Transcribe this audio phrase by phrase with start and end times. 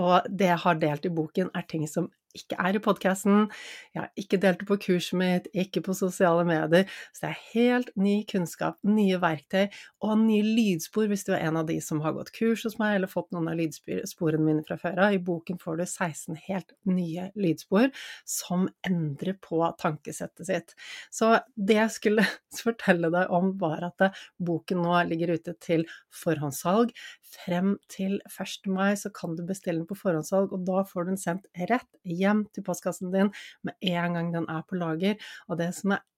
[0.00, 3.48] Og det jeg har delt i boken, er ting som ikke er i podkasten.
[3.94, 6.86] Jeg har ikke delt det på kurset mitt, ikke på sosiale medier.
[7.14, 9.66] Så det er helt ny kunnskap, nye verktøy
[10.06, 12.98] og nye lydspor hvis du er en av de som har gått kurs hos meg
[12.98, 15.16] eller fått noen av lydsporene mine fra før av.
[15.16, 17.90] I boken får du 16 helt nye lydspor
[18.28, 20.76] som endrer på tankesettet sitt.
[21.10, 22.26] Så det jeg skulle
[22.64, 25.86] fortelle deg om, var at boken nå ligger ute til
[26.22, 26.94] forhåndssalg.
[27.30, 28.70] Frem til 1.
[28.70, 31.86] mai så kan du bestille den på forhåndssalg, og da får du den sendt rett
[32.06, 32.19] hjem
[32.54, 33.32] til postkassen din
[33.66, 35.18] med en gang den er på lager.
[35.48, 36.04] Og det som er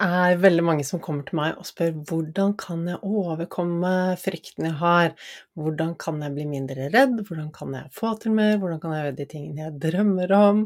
[0.00, 4.78] Er veldig mange som kommer til meg og spør hvordan kan jeg overkomme frykten jeg
[4.80, 5.14] har,
[5.58, 9.06] hvordan kan jeg bli mindre redd, hvordan kan jeg få til mer, hvordan kan jeg
[9.06, 10.62] gjøre de tingene jeg drømmer om,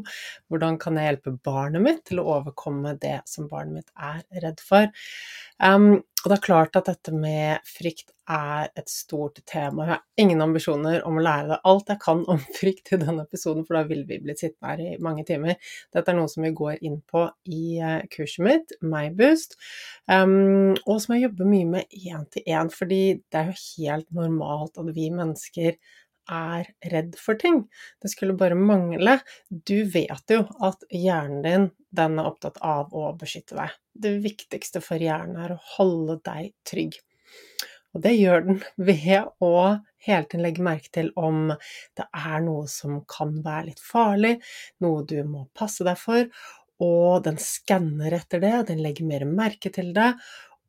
[0.51, 4.63] hvordan kan jeg hjelpe barnet mitt til å overkomme det som barnet mitt er redd
[4.63, 4.91] for.
[5.63, 9.85] Um, og det er klart at dette med frykt er et stort tema.
[9.85, 13.23] Jeg har ingen ambisjoner om å lære deg alt jeg kan om frykt i denne
[13.27, 15.59] episoden, for da ville vi blitt sittende her i mange timer.
[15.95, 19.55] Dette er noe som vi går inn på i eh, kurset mitt, MyBoost,
[20.11, 23.01] um, og som jeg jobber mye med én til én, fordi
[23.31, 25.79] det er jo helt normalt at vi mennesker
[26.27, 27.61] er redd for ting.
[28.03, 29.19] Det skulle bare mangle.
[29.49, 33.75] Du vet jo at hjernen din, den er opptatt av å beskytte deg.
[33.95, 36.99] Det viktigste for hjernen er å holde deg trygg.
[37.97, 38.59] Og det gjør den
[38.89, 39.53] ved å
[40.07, 41.49] hele tiden legge merke til om
[41.97, 44.37] det er noe som kan være litt farlig,
[44.85, 46.29] noe du må passe deg for,
[46.85, 50.11] og den skanner etter det, den legger mer merke til det,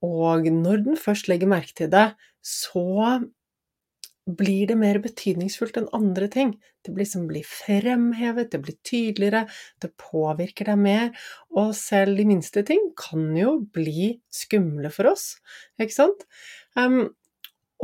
[0.05, 2.07] og når den først legger merke til det,
[2.41, 3.19] så
[4.29, 6.53] blir det mer betydningsfullt enn andre ting.
[6.85, 9.47] Det blir, som blir fremhevet, det blir tydeligere,
[9.83, 11.09] det påvirker deg mer.
[11.57, 15.31] Og selv de minste ting kan jo bli skumle for oss,
[15.81, 16.27] ikke sant?
[16.79, 17.09] Um,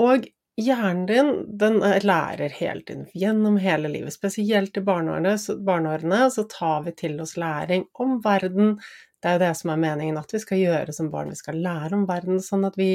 [0.00, 0.26] og
[0.60, 4.14] hjernen din, den lærer hele tiden, gjennom hele livet.
[4.14, 8.76] Spesielt i barneårene, så, barneårene, så tar vi til oss læring om verden.
[9.22, 11.32] Det er jo det som er meningen at vi skal gjøre som barn.
[11.34, 12.92] Vi skal lære om verden, sånn at vi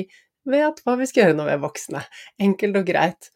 [0.50, 2.06] vet hva vi skal gjøre når vi er voksne.
[2.48, 3.30] Enkelt og greit.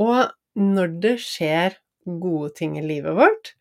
[0.00, 0.18] Og
[0.58, 1.76] når det skjer
[2.08, 3.52] gode ting i livet vårt,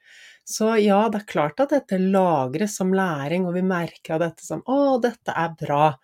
[0.47, 4.45] så ja, det er klart at dette lagres som læring, og vi merker av dette
[4.45, 5.97] som 'Å, dette er bra'.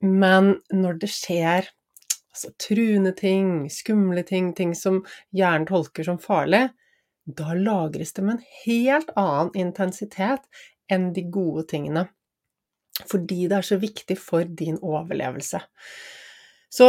[0.00, 1.68] Men når det skjer
[2.36, 5.02] altså, truende ting, skumle ting, ting som
[5.34, 6.68] hjernen tolker som farlig,
[7.26, 10.44] da lagres det med en helt annen intensitet
[10.92, 12.06] enn de gode tingene
[13.04, 15.58] fordi det er så viktig for din overlevelse.
[16.72, 16.86] Så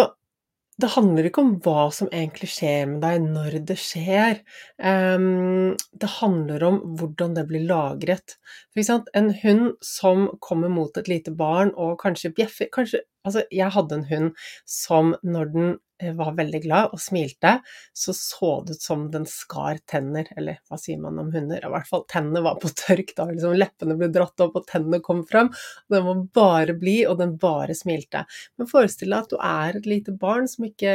[0.78, 4.44] det handler ikke om hva som egentlig skjer med deg når det skjer.
[4.78, 8.38] Det handler om hvordan det blir lagret.
[8.78, 13.96] En hund som kommer mot et lite barn og kanskje bjeffer kanskje, Altså, jeg hadde
[13.98, 14.28] en hund
[14.72, 15.74] som når den
[16.18, 17.58] var veldig glad og smilte,
[17.94, 21.64] så så det ut som den skar tenner, eller hva sier man om hunder?
[21.64, 25.02] I hvert fall tennene var på tørk, da liksom leppene ble dratt opp og tennene
[25.04, 25.50] kom fram.
[25.92, 28.26] Den var bare blid, og den bare smilte.
[28.58, 30.94] Men forestill deg at du er et lite barn som ikke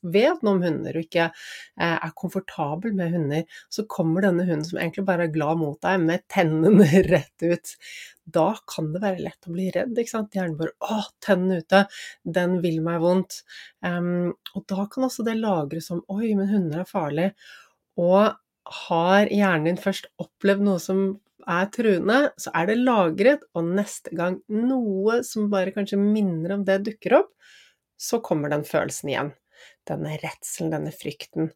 [0.00, 3.60] vet noe om hunder, og ikke eh, er komfortabel med hunder.
[3.72, 7.76] Så kommer denne hunden som egentlig bare er glad mot deg, med tennene rett ut
[8.34, 9.96] da kan det være lett å bli redd.
[9.98, 10.36] ikke sant?
[10.36, 11.86] Hjernen bare 'Å, tennene ute!
[12.24, 13.42] Den vil meg vondt.'
[13.82, 17.32] Um, og da kan også det lagres som 'Oi, men hunder er farlig'.
[17.98, 18.36] Og
[18.86, 24.12] har hjernen din først opplevd noe som er truende, så er det lagret, og neste
[24.16, 27.32] gang noe som bare kanskje minner om det, dukker opp,
[28.00, 29.32] så kommer den følelsen igjen.
[29.88, 31.50] Denne redselen, denne frykten.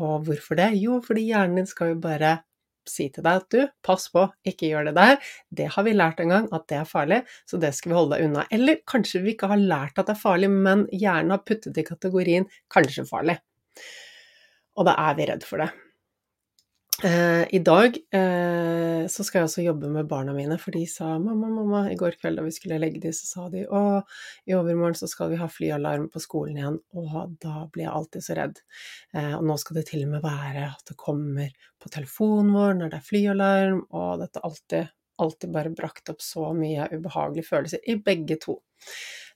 [0.00, 0.72] Og hvorfor det?
[0.80, 2.38] Jo, fordi hjernen din skal jo bare
[2.90, 6.22] si til deg at du, pass på, ikke gjør det der, det har vi lært
[6.24, 8.46] en gang at det er farlig, så det skal vi holde deg unna.
[8.54, 11.86] Eller kanskje vi ikke har lært at det er farlig, men hjernen har puttet i
[11.86, 13.38] kategorien kanskje farlig.
[14.74, 15.70] Og da er vi redd for det.
[17.04, 21.18] Eh, I dag eh, så skal jeg også jobbe med barna mine, for de sa
[21.18, 24.00] 'mamma, mamma' i går kveld da vi skulle legge dem, så sa de 'å,
[24.48, 28.24] i overmorgen så skal vi ha flyalarm på skolen igjen', og da blir jeg alltid
[28.24, 28.62] så redd.
[29.12, 31.52] Eh, og nå skal det til og med være at det kommer
[31.82, 36.54] på telefonen vår når det er flyalarm, og dette alltid, alltid bare brakt opp så
[36.56, 38.62] mye ubehagelige følelser i begge to.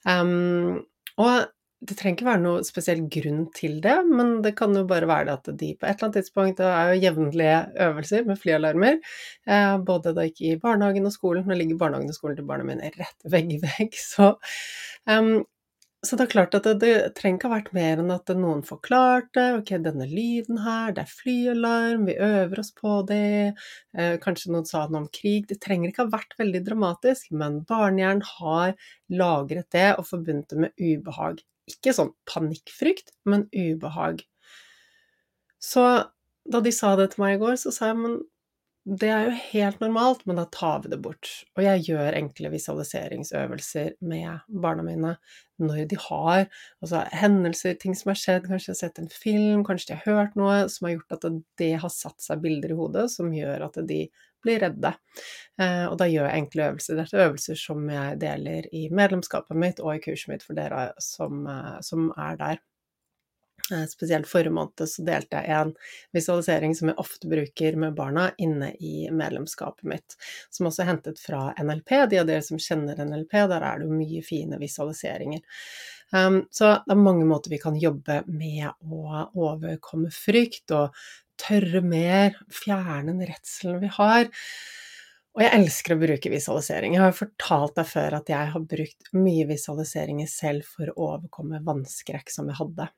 [0.09, 0.87] Um,
[1.19, 5.07] og det trenger ikke være noe spesiell grunn til det, men det kan jo bare
[5.07, 8.99] være at de på et eller annet tidspunkt Det er jo jevnlige øvelser med flyalarmer,
[9.47, 11.47] eh, både da ikke i barnehagen og skolen.
[11.47, 14.35] Nå ligger barnehagen og skolen til barna mine rett vegg i vegg, så
[15.07, 15.39] um,
[16.07, 18.61] så det er klart at det, det, trenger ikke ha vært mer enn at noen
[18.67, 23.57] forklarte ok, denne lyden her, det er flyalarm, vi øver oss på det,
[23.99, 25.49] eh, kanskje noen sa noe om krig.
[25.51, 28.77] Det trenger ikke ha vært veldig dramatisk, men barnehjernen har
[29.11, 31.43] lagret det og forbundet det med ubehag.
[31.69, 34.25] Ikke sånn panikkfrykt, men ubehag.
[35.63, 35.85] Så
[36.49, 38.19] da de sa det til meg i går, så sa jeg men
[38.89, 41.29] det er jo helt normalt, men da tar vi det bort.
[41.59, 45.11] Og jeg gjør enkle visualiseringsøvelser med barna mine
[45.61, 46.47] når de har
[46.81, 50.07] altså, hendelser, ting som har skjedd, kanskje de har sett en film, kanskje de har
[50.07, 51.27] hørt noe som har gjort at
[51.61, 54.07] det har satt seg bilder i hodet som gjør at de
[54.49, 54.95] blir redde.
[55.61, 56.99] Eh, og da gjør jeg enkle øvelser.
[56.99, 60.91] Dette er øvelser som jeg deler i medlemskapet mitt og i kurset mitt for dere
[61.03, 62.65] som, eh, som er der.
[63.73, 65.75] Eh, spesielt forrige måned så delte jeg en
[66.17, 70.17] visualisering som jeg ofte bruker med barna inne i medlemskapet mitt,
[70.51, 72.07] som også er hentet fra NLP.
[72.09, 75.43] De av dere som kjenner NLP, der er det jo mye fine visualiseringer.
[76.09, 80.97] Um, så det er mange måter vi kan jobbe med å overkomme frykt og
[81.41, 84.29] tørre mer, fjerne den redselen vi har.
[85.39, 86.97] Og jeg elsker å bruke visualisering.
[86.97, 91.61] Jeg har fortalt deg før at jeg har brukt mye visualiseringer selv for å overkomme
[91.67, 92.89] vannskrekk som jeg hadde.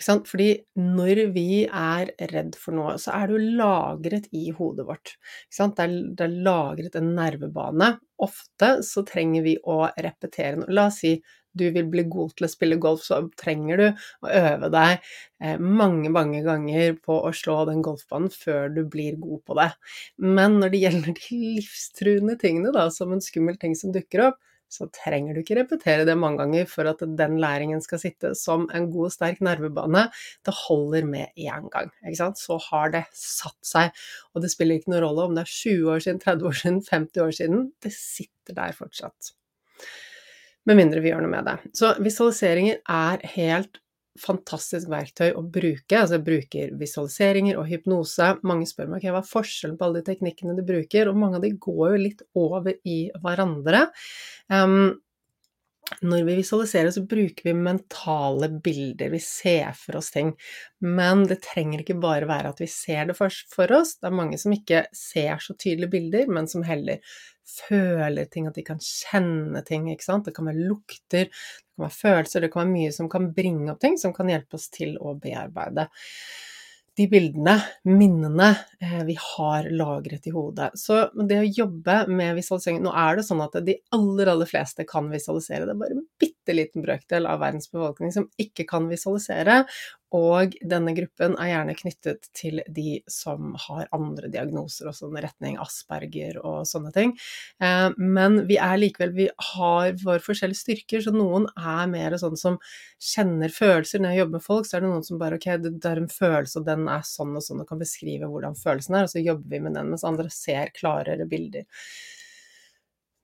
[0.00, 0.48] Fordi
[0.80, 5.14] når vi er redd for noe, så er det jo lagret i hodet vårt.
[5.52, 7.90] Det er, det, er, lagret en nervebane.
[8.24, 10.72] Ofte så trenger vi å repetere noe.
[10.72, 11.18] La oss si
[11.58, 13.86] du vil bli god til å spille golf, så trenger du
[14.24, 14.94] å øve deg
[15.42, 19.68] eh, mange, mange ganger på å slå den golfbanen før du blir god på det.
[20.22, 24.40] Men når det gjelder de livstruende tingene, da, som en skummel ting som dukker opp,
[24.72, 28.64] så trenger du ikke repetere det mange ganger for at den læringen skal sitte som
[28.72, 30.06] en god, sterk nervebane.
[30.46, 31.92] Det holder med én gang.
[32.40, 33.92] Så har det satt seg.
[34.32, 36.82] Og det spiller ikke noen rolle om det er 20 år siden, 30 år siden,
[36.88, 37.70] 50 år siden.
[37.84, 39.34] Det sitter der fortsatt.
[40.68, 41.56] Med mindre vi gjør noe med det.
[41.76, 43.80] Så visualiseringer er helt
[44.20, 45.96] fantastisk verktøy å bruke.
[45.96, 48.34] Altså jeg bruker visualiseringer og hypnose.
[48.46, 51.40] Mange spør meg okay, hva er forskjellen på alle de teknikkene du bruker, og mange
[51.40, 53.86] av de går jo litt over i hverandre.
[54.52, 54.92] Um,
[56.00, 60.32] når vi visualiserer, så bruker vi mentale bilder, vi ser for oss ting.
[60.80, 63.96] Men det trenger ikke bare være at vi ser det for, oss.
[63.98, 67.02] Det er mange som ikke ser så tydelige bilder, men som heller
[67.48, 69.90] føler ting, at de kan kjenne ting.
[69.92, 70.28] ikke sant?
[70.28, 73.72] Det kan være lukter, det kan være følelser, det kan være mye som kan bringe
[73.72, 75.88] opp ting som kan hjelpe oss til å bearbeide
[76.98, 77.54] de bildene,
[77.88, 80.74] minnene, eh, vi har lagret i hodet.
[80.76, 84.84] Så det å jobbe med visualisering Nå er det sånn at de aller, aller fleste
[84.88, 85.64] kan visualisere.
[85.64, 89.62] Det er bare en bitte liten brøkdel av verdens befolkning som ikke kan visualisere.
[90.12, 95.56] Og denne gruppen er gjerne knyttet til de som har andre diagnoser, og sånn retning
[95.62, 97.14] Asperger og sånne ting.
[97.62, 102.36] Eh, men vi er likevel Vi har våre forskjellige styrker, så noen er mer sånn
[102.36, 102.58] som
[103.00, 104.02] kjenner følelser.
[104.02, 106.12] Når jeg jobber med folk, så er det noen som bare Ok, det er en
[106.12, 109.24] følelse, og den er sånn og sånn, og kan beskrive hvordan følelsen er, og så
[109.24, 111.64] jobber vi med den, mens andre ser klarere bilder.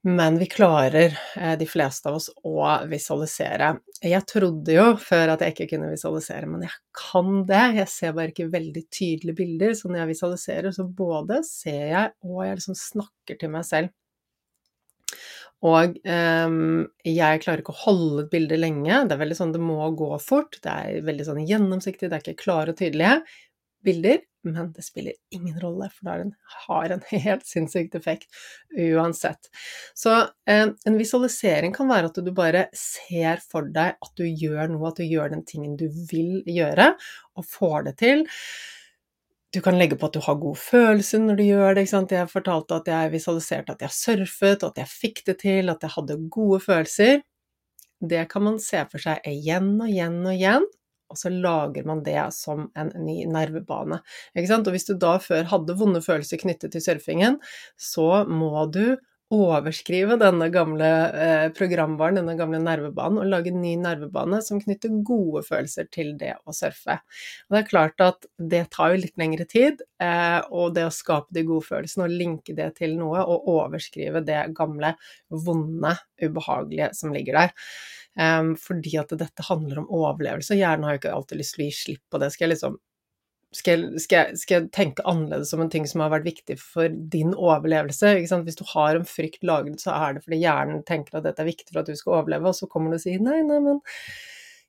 [0.03, 3.73] Men vi klarer, eh, de fleste av oss, å visualisere.
[3.99, 7.65] Jeg trodde jo før at jeg ikke kunne visualisere, men jeg kan det.
[7.81, 9.75] Jeg ser bare ikke veldig tydelige bilder.
[9.75, 13.91] Så når jeg visualiserer, så både ser jeg og jeg liksom snakker til meg selv.
[15.67, 19.01] Og um, jeg klarer ikke å holde et bilde lenge.
[19.03, 20.55] Det er veldig sånn det må gå fort.
[20.63, 23.17] Det er veldig sånn gjennomsiktig, det er ikke klare og tydelige
[23.85, 26.33] bilder men det spiller ingen rolle, for den
[26.67, 28.27] har en helt sinnssykt effekt
[28.77, 29.49] uansett.
[29.93, 30.15] Så
[30.49, 34.91] eh, en visualisering kan være at du bare ser for deg at du gjør noe,
[34.91, 36.93] at du gjør den tingen du vil gjøre,
[37.35, 38.27] og får det til.
[39.49, 41.87] Du kan legge på at du har god følelse når du gjør det.
[41.89, 45.95] Jeg fortalte at jeg visualiserte at jeg surfet, at jeg fikk det til, at jeg
[45.95, 47.23] hadde gode følelser.
[47.99, 50.69] Det kan man se for seg igjen og igjen og igjen
[51.09, 54.01] og så lager man det som en ny nervebane.
[54.37, 57.39] Og hvis du da før hadde vonde følelser knyttet til surfingen,
[57.77, 58.97] så må du
[59.29, 64.95] overskrive denne gamle eh, programvaren, denne gamle nervebanen, og lage en ny nervebane som knytter
[65.05, 66.97] gode følelser til det å surfe.
[67.45, 70.93] Og det er klart at det tar jo litt lengre tid, eh, og det å
[70.93, 74.95] skape de gode følelsene og linke det til noe, og overskrive det gamle,
[75.29, 75.93] vonde,
[76.25, 77.55] ubehagelige som ligger der.
[78.19, 80.55] Um, fordi at dette handler om overlevelse.
[80.55, 82.31] og Hjernen har jo ikke alltid lyst til å gi slipp på det.
[82.33, 82.79] Skal jeg liksom
[83.55, 87.31] skal skal, skal jeg, tenke annerledes om en ting som har vært viktig for din
[87.33, 88.11] overlevelse?
[88.45, 91.49] Hvis du har en frykt lagret, så er det fordi hjernen tenker at dette er
[91.49, 93.81] viktig for at du skal overleve, og så kommer du og sier nei, nei, men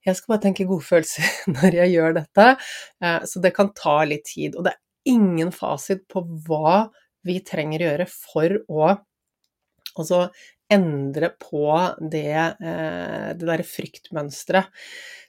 [0.06, 1.26] jeg skal bare tenke godfølelse
[1.58, 2.46] når jeg gjør dette.
[3.04, 4.56] Uh, så det kan ta litt tid.
[4.56, 6.86] Og det er ingen fasit på hva
[7.26, 8.86] vi trenger å gjøre for å
[9.98, 10.22] altså,
[10.72, 11.64] endre på
[12.12, 14.70] det, eh, det derre fryktmønsteret.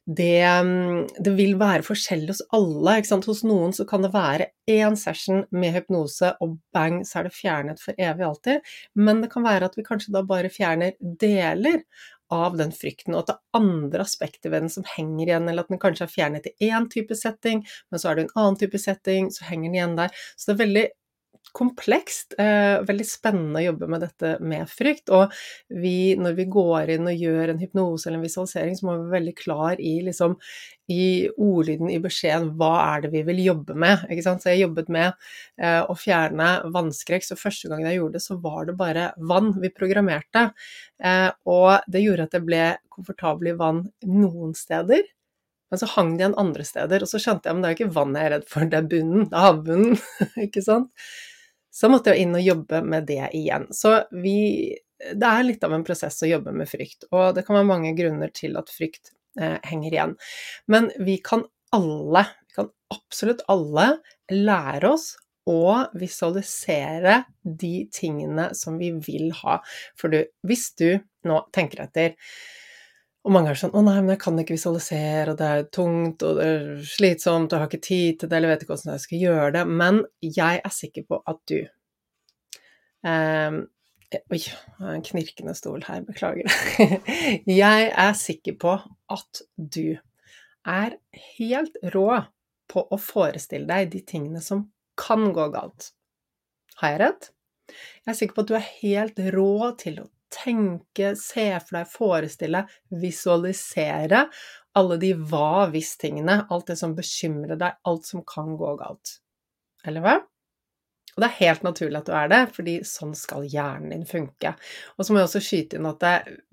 [0.05, 2.95] Det, mm, det, vil være forskjellig hos alle.
[3.27, 7.37] Hos noen så kan det være én session med hypnose, og bang, så er det
[7.37, 8.71] fjernet for evig alltid.
[8.97, 11.83] Men det kan være at vi kanskje da bare fjerner deler
[12.31, 15.65] av den frykten, og at det er andre aspekter ved den som henger igjen, eller
[15.65, 18.59] at den kanskje er fjernet i én type setting, men så er det en annen
[18.61, 20.21] type setting, så henger den igjen der.
[20.39, 20.85] Så det er veldig
[21.55, 22.35] komplekst.
[22.39, 25.11] Eh, veldig spennende å jobbe med dette med frykt.
[25.13, 25.33] Og
[25.83, 29.03] vi, når vi går inn og gjør en hypnose eller en visualisering, så må vi
[29.03, 30.37] være veldig klar i, liksom,
[30.91, 31.05] i
[31.35, 34.05] ordlyden i beskjeden hva er det vi vil jobbe med.
[34.11, 34.43] Ikke sant?
[34.43, 35.11] Så jeg jobbet med
[35.61, 39.53] eh, å fjerne vannskrekk, så første gangen jeg gjorde det, så var det bare vann
[39.61, 40.49] vi programmerte.
[41.03, 45.03] Eh, og det gjorde at jeg ble komfortabel i vann noen steder.
[45.71, 47.77] Men så hang det igjen andre steder, og så skjønte jeg at det er jo
[47.79, 50.01] ikke vann jeg er redd for, det er bunnen, det er havbunnen,
[50.45, 50.89] ikke sant.
[51.71, 53.69] Så måtte jeg inn og jobbe med det igjen.
[53.75, 57.55] Så vi Det er litt av en prosess å jobbe med frykt, og det kan
[57.57, 60.13] være mange grunner til at frykt eh, henger igjen.
[60.69, 61.41] Men vi kan
[61.73, 63.87] alle, vi kan absolutt alle,
[64.29, 65.07] lære oss
[65.49, 69.57] å visualisere de tingene som vi vil ha.
[69.97, 72.13] For du, hvis du nå tenker etter
[73.21, 76.23] og mange er sånn 'Å nei, men jeg kan ikke visualisere, og det er tungt,
[76.25, 78.93] og det er slitsomt, og jeg har ikke tid til det, eller vet ikke hvordan
[78.95, 81.59] jeg skal gjøre det', men jeg er sikker på at du
[83.05, 83.67] um,
[84.11, 84.41] Oi,
[84.83, 86.43] en knirkende stol her, beklager.
[87.47, 88.73] jeg er sikker på
[89.15, 89.95] at du
[90.67, 90.97] er
[91.37, 92.25] helt rå
[92.67, 94.65] på å forestille deg de tingene som
[94.99, 95.93] kan gå galt.
[96.81, 97.29] Har jeg rett?
[98.03, 101.91] Jeg er sikker på at du er helt rå til å tenke, se for deg,
[101.91, 102.65] forestille,
[103.01, 104.25] visualisere
[104.79, 109.17] alle de hva-hvis-tingene, alt det som bekymrer deg, alt som kan gå galt.
[109.87, 110.19] Eller hva?
[111.11, 114.53] Og det er helt naturlig at du er det, fordi sånn skal hjernen din funke.
[114.95, 116.05] Og så må jeg også skyte inn at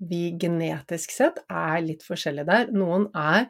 [0.09, 2.73] vi genetisk sett er litt forskjellige der.
[2.75, 3.47] Noen er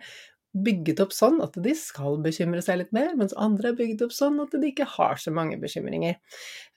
[0.50, 4.14] bygget opp sånn at de skal bekymre seg litt mer, mens andre er bygget opp
[4.16, 6.18] sånn at de ikke har så mange bekymringer.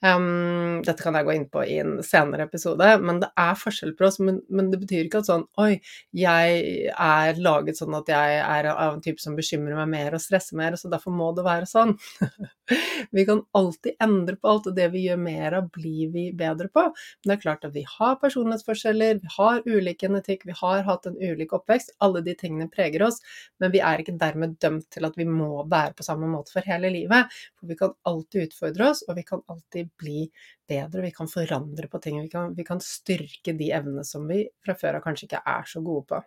[0.03, 3.95] Um, dette kan jeg gå inn på i en senere episode, men det er forskjell
[3.97, 4.19] på oss.
[4.21, 5.77] Men, men, det betyr ikke at sånn Oi,
[6.17, 10.23] jeg er laget sånn at jeg er av en type som bekymrer meg mer og
[10.23, 11.95] stresser mer, så derfor må det være sånn.
[13.15, 16.69] vi kan alltid endre på alt, og det vi gjør mer av, blir vi bedre
[16.69, 16.85] på.
[16.91, 21.09] Men det er klart at vi har personlighetsforskjeller, vi har ulik genetikk, vi har hatt
[21.09, 21.95] en ulik oppvekst.
[22.03, 23.21] Alle de tingene preger oss
[23.63, 26.67] men vi er ikke dermed dømt til at vi må være på samme måte for
[26.67, 27.31] hele livet.
[27.55, 30.25] For vi kan alltid utfordre oss, og vi kan alltid bli
[30.69, 32.19] bedre, vi kan forandre på ting.
[32.25, 35.69] Vi kan, vi kan styrke de evnene som vi fra før av kanskje ikke er
[35.69, 36.23] så gode på.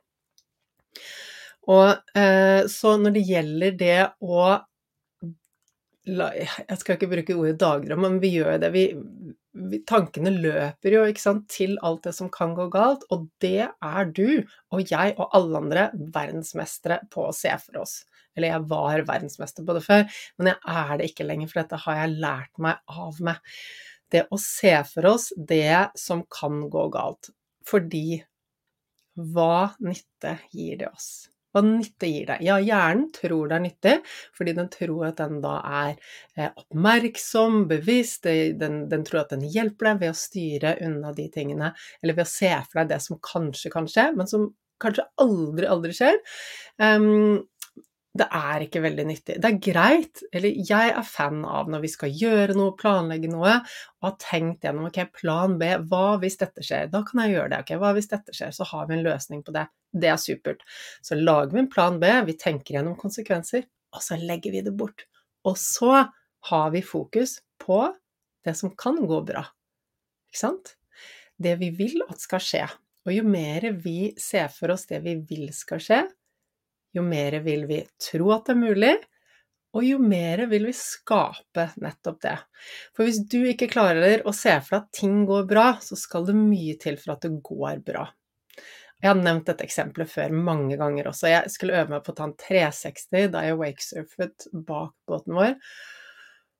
[1.76, 4.46] Og eh, så når det gjelder det å
[6.06, 8.68] Jeg skal ikke bruke ordet dagdrøm, men vi gjør det.
[8.70, 8.84] Vi,
[9.88, 14.42] tankene løper jo sant, til alt det som kan gå galt, og det er du
[14.74, 17.98] og jeg og alle andre verdensmestere på å se for oss.
[18.36, 20.06] Eller jeg var verdensmester på det før,
[20.38, 23.52] men jeg er det ikke lenger, for dette har jeg lært meg av meg.
[24.12, 27.32] Det å se for oss det som kan gå galt.
[27.66, 28.20] Fordi
[29.16, 31.08] hva nytte gir det oss?
[31.56, 32.36] Hva nytte gir det?
[32.44, 33.94] Ja, hjernen tror det er nyttig,
[34.36, 35.94] fordi den tror at den da er
[36.36, 38.28] eh, oppmerksom, bevisst,
[38.60, 41.72] den, den, tror at den hjelper deg ved å styre unna de tingene,
[42.02, 44.50] eller ved å se for deg det som kanskje kan skje, men som
[44.84, 46.20] kanskje aldri, aldri skjer.
[46.76, 47.46] Um,
[48.16, 49.36] det er ikke veldig nyttig.
[49.42, 53.56] Det er greit, eller jeg er fan av når vi skal gjøre noe, planlegge noe,
[54.00, 56.90] og har tenkt gjennom ok, plan B, hva hvis dette skjer?
[56.92, 57.60] Da kan jeg gjøre det.
[57.64, 58.54] ok, Hva hvis dette skjer?
[58.56, 59.66] Så har vi en løsning på det.
[59.96, 60.64] Det er supert.
[61.04, 64.74] Så lager vi en plan B, vi tenker gjennom konsekvenser, og så legger vi det
[64.76, 65.06] bort.
[65.46, 66.06] Og så
[66.50, 67.84] har vi fokus på
[68.46, 69.44] det som kan gå bra.
[70.30, 70.76] Ikke sant?
[71.36, 72.66] Det vi vil at skal skje.
[73.06, 76.00] Og jo mer vi ser for oss det vi vil skal skje,
[76.96, 78.94] jo mer vil vi tro at det er mulig,
[79.76, 82.36] og jo mer vil vi skape nettopp det.
[82.96, 86.24] For hvis du ikke klarer å se for deg at ting går bra, så skal
[86.28, 88.06] det mye til for at det går bra.
[89.02, 91.28] Jeg har nevnt dette eksempelet før mange ganger også.
[91.28, 95.52] Jeg skulle øve meg på å ta en 360 da jeg wakesurfet bak båten vår.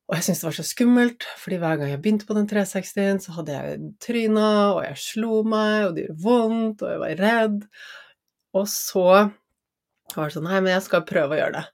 [0.06, 3.18] Og jeg syntes det var så skummelt, fordi hver gang jeg begynte på den 360-en,
[3.24, 7.22] så hadde jeg tryna, og jeg slo meg, og det gjorde vondt, og jeg var
[7.24, 7.64] redd.
[8.54, 9.08] Og så
[10.14, 11.64] og var sånn Nei, men jeg skal prøve å gjøre det.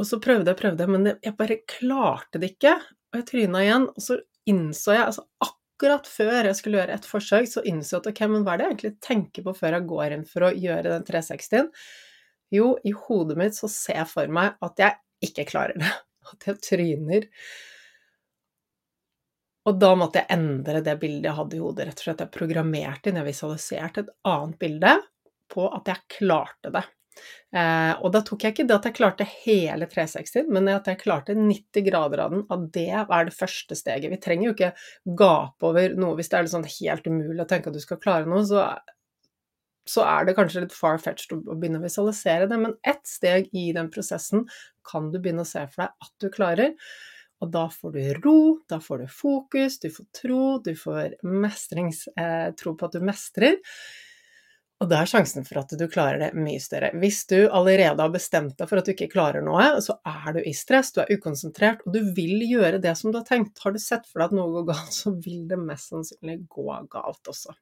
[0.00, 2.74] Og så prøvde jeg prøvde, men jeg bare klarte det ikke.
[3.12, 7.08] Og jeg tryna igjen, og så innså jeg, altså akkurat før jeg skulle gjøre et
[7.08, 9.76] forsøk, så innså jeg at ok, men hva er det jeg egentlig tenker på før
[9.76, 11.68] jeg går inn for å gjøre den 360-en?
[12.50, 15.90] Jo, i hodet mitt så ser jeg for meg at jeg ikke klarer det.
[16.30, 17.24] At jeg tryner.
[19.66, 22.22] Og da måtte jeg endre det bildet jeg hadde i hodet, rett og slett.
[22.22, 24.92] Jeg programmerte inn, jeg visualiserte et annet bilde
[25.50, 26.84] på at jeg klarte det.
[27.50, 31.00] Eh, og da tok jeg ikke det at jeg klarte hele 360, men at jeg
[31.02, 34.12] klarte 90 grader av den, at det er det første steget.
[34.12, 34.72] Vi trenger jo ikke
[35.18, 38.30] gape over noe hvis det er sånn helt umulig å tenke at du skal klare
[38.30, 38.66] noe, så,
[39.88, 43.70] så er det kanskje litt far-fetched å begynne å visualisere det, men ett steg i
[43.76, 44.46] den prosessen
[44.86, 46.76] kan du begynne å se for deg at du klarer.
[47.40, 52.12] Og da får du ro, da får du fokus, du får tro, du får mestringstro
[52.20, 53.56] eh, på at du mestrer.
[54.80, 56.88] Og da er sjansen for at du klarer det mye større.
[57.02, 60.40] Hvis du allerede har bestemt deg for at du ikke klarer noe, så er du
[60.40, 63.60] i stress, du er ukonsentrert, og du vil gjøre det som du har tenkt.
[63.60, 66.64] Har du sett for deg at noe går galt, så vil det mest sannsynlig gå
[66.96, 67.52] galt også.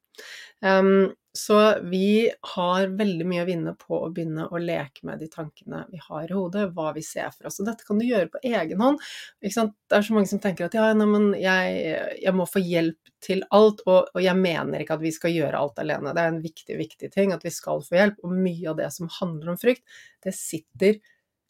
[0.64, 5.28] Um, så vi har veldig mye å vinne på å begynne å leke med de
[5.30, 7.60] tankene vi har i hodet, hva vi ser for oss.
[7.62, 8.98] Og dette kan du gjøre på egen hånd.
[9.38, 13.44] Det er så mange som tenker at ja, nei, jeg, jeg, må få hjelp til
[13.54, 16.16] alt, og, og, jeg mener ikke at vi skal gjøre alt alene.
[16.16, 18.90] Det er en viktig, viktig ting at vi skal få hjelp, og mye av det
[18.98, 19.86] som handler om frykt,
[20.26, 20.98] det sitter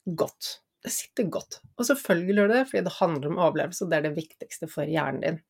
[0.05, 1.61] godt det sitter godt.
[1.77, 4.69] Og selvfølgelig gjør det det, fordi det handler om overlevelse, og det er det viktigste
[4.71, 5.41] for hjernen din.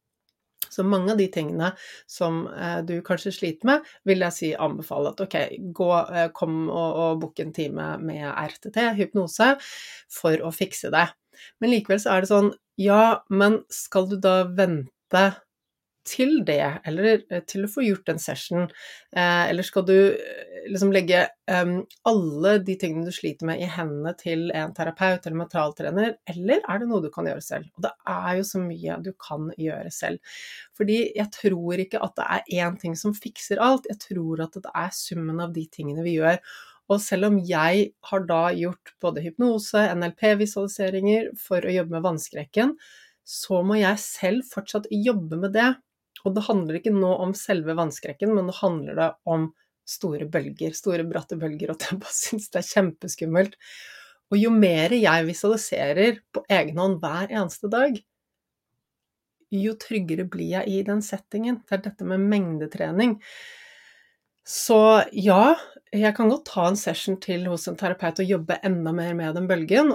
[0.69, 1.71] Så mange av de tingene
[2.11, 5.37] som eh, du kanskje sliter med, vil jeg si anbefale at ok,
[5.75, 9.55] gå, eh, kom og, og book en time med RTT, hypnose,
[10.13, 11.07] for å fikse det.
[11.63, 15.25] Men likevel så er det sånn, ja, men skal du da vente
[16.09, 18.67] til det, eller eh, til å få gjort en session?
[19.13, 21.75] Eh, eller skal du eh, liksom legge um,
[22.09, 26.81] alle de tingene du sliter med i hendene til en terapeut eller mentaltrener, eller er
[26.81, 27.69] det noe du kan gjøre selv?
[27.77, 30.41] Og det er jo så mye du kan gjøre selv.
[30.79, 34.59] Fordi jeg tror ikke at det er én ting som fikser alt, jeg tror at
[34.59, 36.41] det er summen av de tingene vi gjør.
[36.89, 42.73] Og selv om jeg har da gjort både hypnose, NLP-visualiseringer for å jobbe med vannskrekken,
[43.29, 45.69] så må jeg selv fortsatt jobbe med det.
[46.27, 49.51] Og det handler ikke nå om selve vannskrekken, men nå handler det om
[49.89, 53.57] store bølger, store bratte bølger, og jeg bare syns det er kjempeskummelt.
[54.29, 57.97] Og jo mer jeg visualiserer på egen hånd hver eneste dag,
[59.49, 61.63] jo tryggere blir jeg i den settingen.
[61.65, 63.17] Det er dette med mengdetrening.
[64.49, 64.79] Så
[65.13, 65.59] ja,
[65.93, 69.37] jeg kan godt ta en session til hos en terapeut og jobbe enda mer med
[69.37, 69.93] den bølgen,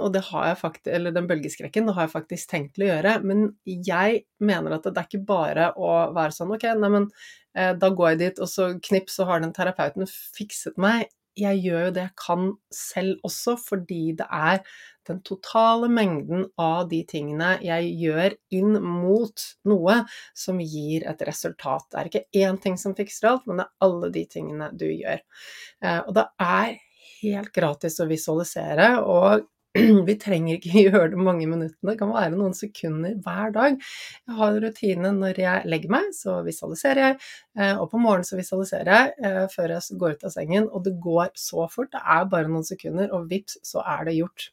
[0.60, 3.16] faktisk, eller den bølgeskrekken, det har jeg faktisk tenkt til å gjøre.
[3.26, 7.08] Men jeg mener at det er ikke bare å være sånn ok, neimen
[7.56, 11.10] eh, da går jeg dit, og så knips, så har den terapeuten fikset meg.
[11.38, 14.60] Jeg gjør jo det jeg kan selv også, fordi det er
[15.08, 19.98] den totale mengden av de tingene jeg gjør inn mot noe
[20.36, 21.88] som gir et resultat.
[21.90, 24.86] Det er ikke én ting som fikser alt, men det er alle de tingene du
[24.88, 25.20] gjør.
[25.84, 26.78] Eh, og det er
[27.24, 29.44] helt gratis å visualisere, og
[30.08, 33.78] vi trenger ikke gjøre det mange minuttene, det kan være noen sekunder hver dag.
[34.28, 37.16] Jeg har rutine når jeg legger meg, så visualiserer jeg,
[37.58, 40.86] eh, og på morgenen så visualiserer jeg eh, før jeg går ut av sengen, og
[40.86, 41.90] det går så fort.
[41.94, 44.52] Det er bare noen sekunder, og vips, så er det gjort.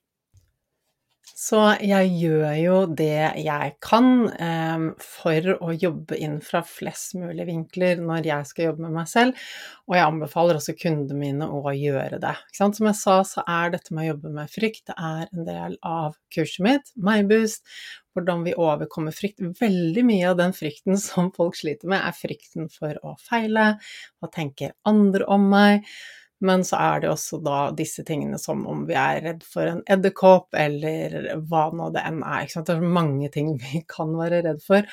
[1.41, 7.47] Så jeg gjør jo det jeg kan eh, for å jobbe inn fra flest mulig
[7.47, 9.47] vinkler når jeg skal jobbe med meg selv,
[9.89, 12.35] og jeg anbefaler også kundene mine å gjøre det.
[12.53, 15.79] Som jeg sa, så er dette med å jobbe med frykt det er en del
[15.81, 17.65] av kurset mitt, MyBoost,
[18.13, 19.41] hvordan vi overkommer frykt.
[19.57, 23.71] Veldig mye av den frykten som folk sliter med, er frykten for å feile,
[24.21, 25.89] hva tenker andre om meg?
[26.41, 29.83] Men så er det også da disse tingene som om vi er redd for en
[29.89, 32.49] edderkopp, eller hva nå det enn er.
[32.49, 34.87] Det er mange ting vi kan være redd for.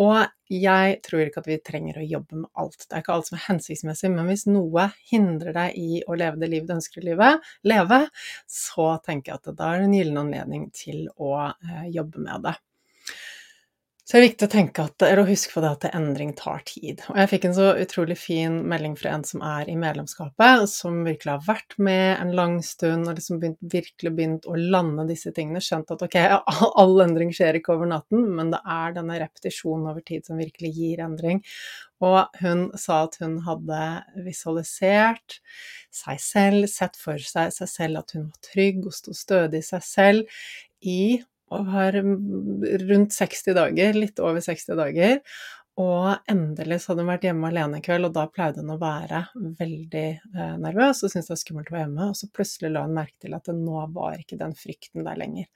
[0.00, 2.86] Og jeg tror ikke at vi trenger å jobbe med alt.
[2.86, 6.40] Det er ikke alt som er hensiktsmessig, men hvis noe hindrer deg i å leve
[6.40, 7.34] det livet du ønsker å
[7.68, 8.00] leve,
[8.48, 12.48] så tenker jeg at da er det en gyllen anledning til å eh, jobbe med
[12.48, 12.56] det.
[14.10, 16.98] Så det er viktig å tenke at, eller huske på det at endring tar tid.
[17.12, 21.04] Og jeg fikk en så utrolig fin melding fra en som er i medlemskapet, som
[21.06, 25.30] virkelig har vært med en lang stund og liksom begynt, virkelig begynt å lande disse
[25.36, 25.62] tingene.
[25.62, 26.18] Skjønt at ok,
[26.82, 30.74] all endring skjer ikke over natten, men det er denne repetisjonen over tid som virkelig
[30.74, 31.44] gir endring.
[32.02, 33.80] Og hun sa at hun hadde
[34.26, 35.38] visualisert
[35.94, 39.70] seg selv, sett for seg seg selv at hun var trygg og sto stødig i
[39.70, 40.46] seg selv
[40.82, 41.02] i
[41.50, 45.18] og var rundt 60 dager, litt over 60 dager.
[45.80, 48.78] Og endelig så hadde hun vært hjemme alene en kveld, og da pleide hun å
[48.80, 49.20] være
[49.60, 52.08] veldig eh, nervøs og syntes det var skummelt å være hjemme.
[52.10, 55.20] Og så plutselig la hun merke til at det nå var ikke den frykten der
[55.20, 55.46] lenger.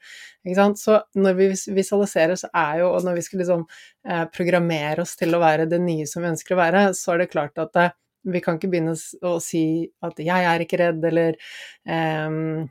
[0.81, 5.17] Så når vi visualiserer, så er jo, og når vi skal liksom eh, programmere oss
[5.21, 7.83] til å være det nye som vi ønsker å være, så er det klart at
[7.83, 7.93] eh,
[8.25, 11.37] vi kan ikke begynne å si at 'jeg er ikke redd', eller
[11.85, 12.65] eh,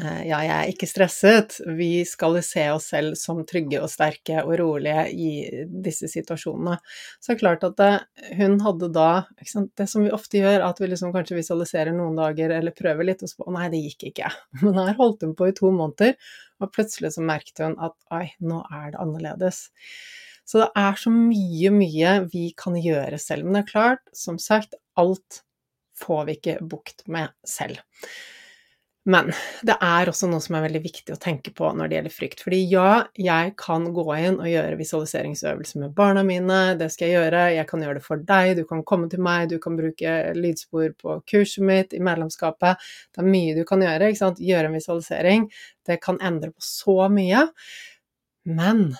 [0.00, 1.56] ja, jeg er ikke stresset.
[1.76, 5.30] Vi skal se oss selv som trygge og sterke og rolige i
[5.84, 6.78] disse situasjonene.
[7.18, 7.90] Så det er klart at det,
[8.22, 9.10] eh, hun hadde da
[9.46, 13.10] sant, Det som vi ofte gjør, at vi liksom kanskje visualiserer noen dager eller prøver
[13.10, 14.32] litt, og så Å nei, det gikk ikke.
[14.62, 16.16] Men her holdt hun på i to måneder,
[16.60, 19.70] og plutselig så merket hun at oi, nå er det annerledes.
[20.46, 23.46] Så det er så mye, mye vi kan gjøre selv.
[23.46, 25.44] Men det er klart, som sagt, alt
[26.00, 27.78] får vi ikke bukt med selv.
[29.08, 29.30] Men
[29.64, 32.42] det er også noe som er veldig viktig å tenke på når det gjelder frykt.
[32.44, 37.16] Fordi ja, jeg kan gå inn og gjøre visualiseringsøvelser med barna mine, det skal jeg
[37.16, 37.44] gjøre.
[37.56, 40.92] Jeg kan gjøre det for deg, du kan komme til meg, du kan bruke lydspor
[41.00, 42.90] på kurset mitt, i medlemskapet.
[43.14, 44.42] Det er mye du kan gjøre, ikke sant.
[44.44, 45.48] Gjøre en visualisering.
[45.88, 47.46] Det kan endre på så mye.
[48.50, 48.90] Men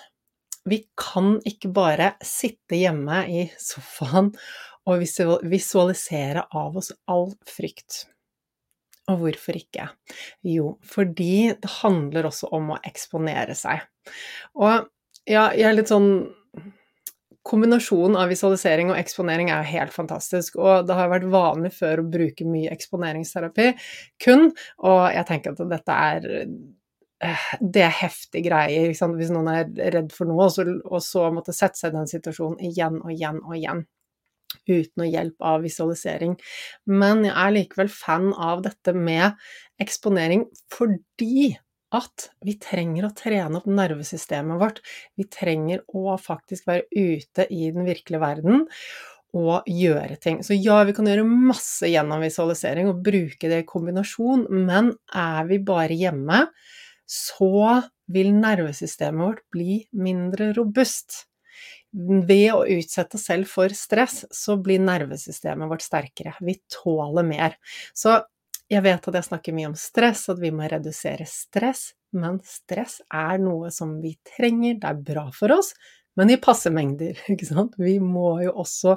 [0.65, 4.33] vi kan ikke bare sitte hjemme i sofaen
[4.89, 5.05] og
[5.45, 8.07] visualisere av oss all frykt.
[9.11, 9.87] Og hvorfor ikke?
[10.47, 13.83] Jo, fordi det handler også om å eksponere seg.
[14.59, 14.87] Og
[15.29, 16.13] ja, jeg er litt sånn
[17.41, 22.03] Kombinasjonen av visualisering og eksponering er jo helt fantastisk, og det har vært vanlig før
[22.03, 23.65] å bruke mye eksponeringsterapi
[24.21, 24.51] kun,
[24.85, 28.93] og jeg tenker at dette er eh, det er heftige greier.
[28.93, 32.13] Hvis noen er redd for noe, og så, og så måtte sette seg i den
[32.13, 33.83] situasjonen igjen og igjen og igjen
[34.67, 36.37] uten noe hjelp av visualisering.
[36.89, 39.37] Men jeg er likevel fan av dette med
[39.81, 41.53] eksponering fordi
[41.91, 44.79] at vi trenger å trene opp nervesystemet vårt.
[45.19, 48.67] Vi trenger å faktisk være ute i den virkelige verden
[49.37, 50.41] og gjøre ting.
[50.43, 55.47] Så ja, vi kan gjøre masse gjennom visualisering og bruke det i kombinasjon, men er
[55.47, 56.45] vi bare hjemme,
[57.07, 61.25] så vil nervesystemet vårt bli mindre robust.
[61.91, 66.37] Ved å utsette oss selv for stress, så blir nervesystemet vårt sterkere.
[66.39, 67.57] Vi tåler mer.
[67.93, 68.15] Så
[68.71, 73.01] jeg vet at jeg snakker mye om stress, at vi må redusere stress, men stress
[73.11, 75.73] er noe som vi trenger, det er bra for oss,
[76.19, 77.75] men i passe mengder, ikke sant.
[77.79, 78.95] Vi må jo også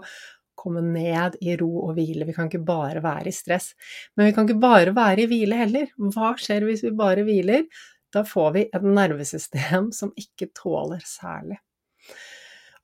[0.65, 3.73] komme ned i ro og hvile, vi kan ikke bare være i stress.
[4.15, 5.91] Men vi kan ikke bare være i hvile heller.
[6.15, 7.67] Hva skjer hvis vi bare hviler?
[8.15, 11.59] Da får vi et nervesystem som ikke tåler særlig.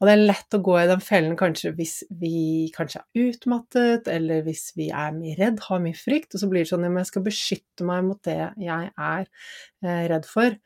[0.01, 4.09] Og det er lett å gå i den fellen kanskje hvis vi kanskje er utmattet,
[4.09, 7.03] eller hvis vi er mye redd, har mye frykt, og så blir det sånn at
[7.03, 10.57] jeg skal beskytte meg mot det jeg er eh, redd for.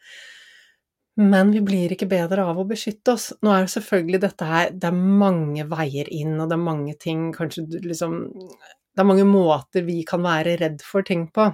[1.19, 3.29] Men vi blir ikke bedre av å beskytte oss.
[3.43, 6.95] Nå er jo selvfølgelig dette her Det er mange veier inn, og det er mange
[6.99, 11.53] ting Kanskje liksom Det er mange måter vi kan være redd for ting på.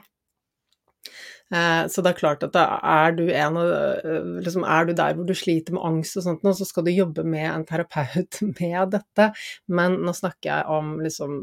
[1.50, 5.26] Eh, så det er klart at er du, en, eh, liksom er du der hvor
[5.26, 9.30] du sliter med angst og sånt, så skal du jobbe med en terapeut med dette.
[9.68, 11.40] Men nå snakker jeg om liksom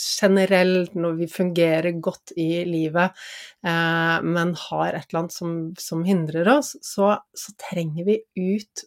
[0.00, 3.16] generelt når vi fungerer godt i livet,
[3.66, 8.86] eh, men har et eller annet som, som hindrer oss, så, så, trenger vi ut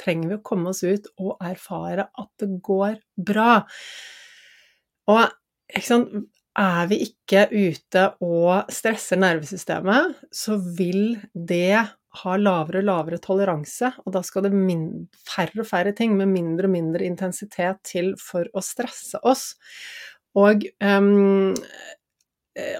[0.00, 3.58] trenger vi å komme oss ut og erfare at det går bra.
[5.12, 5.26] Og
[5.68, 6.14] ikke sant,
[6.58, 11.78] er vi ikke ute og stresser nervesystemet, så vil det
[12.20, 14.54] ha lavere og lavere toleranse, og da skal det
[15.28, 19.52] færre og færre ting med mindre og mindre intensitet til for å stresse oss.
[20.38, 21.54] Og, um,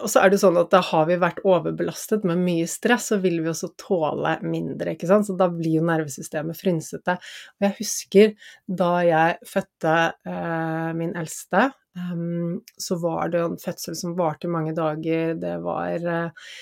[0.03, 3.21] og så er det sånn at da har vi vært overbelastet med mye stress, så
[3.23, 5.29] vil vi også tåle mindre, ikke sant.
[5.29, 7.15] Så da blir jo nervesystemet frynsete.
[7.59, 8.33] Og jeg husker
[8.67, 9.95] da jeg fødte
[10.27, 15.35] eh, min eldste, Um, så var det en fødsel som varte i mange dager.
[15.41, 16.53] Det var, uh,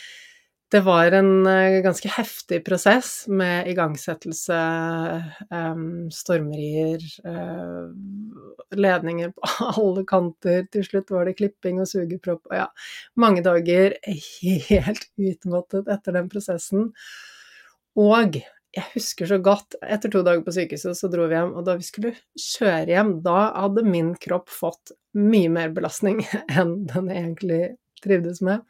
[0.73, 4.59] det var en uh, ganske heftig prosess med igangsettelse,
[6.13, 9.49] stormrier, stormerier, uh, ledninger på
[9.81, 10.67] alle kanter.
[10.73, 12.69] Til slutt var det klipping og sugepropp og ja,
[13.17, 16.91] mange dager helt utmattet etter den prosessen.
[17.99, 18.41] Og
[18.77, 21.79] jeg husker så godt Etter to dager på sykehuset så dro vi hjem, og da
[21.79, 26.21] vi skulle kjøre hjem, da hadde min kropp fått mye mer belastning
[26.59, 27.63] enn den egentlig
[28.05, 28.61] trivdes med.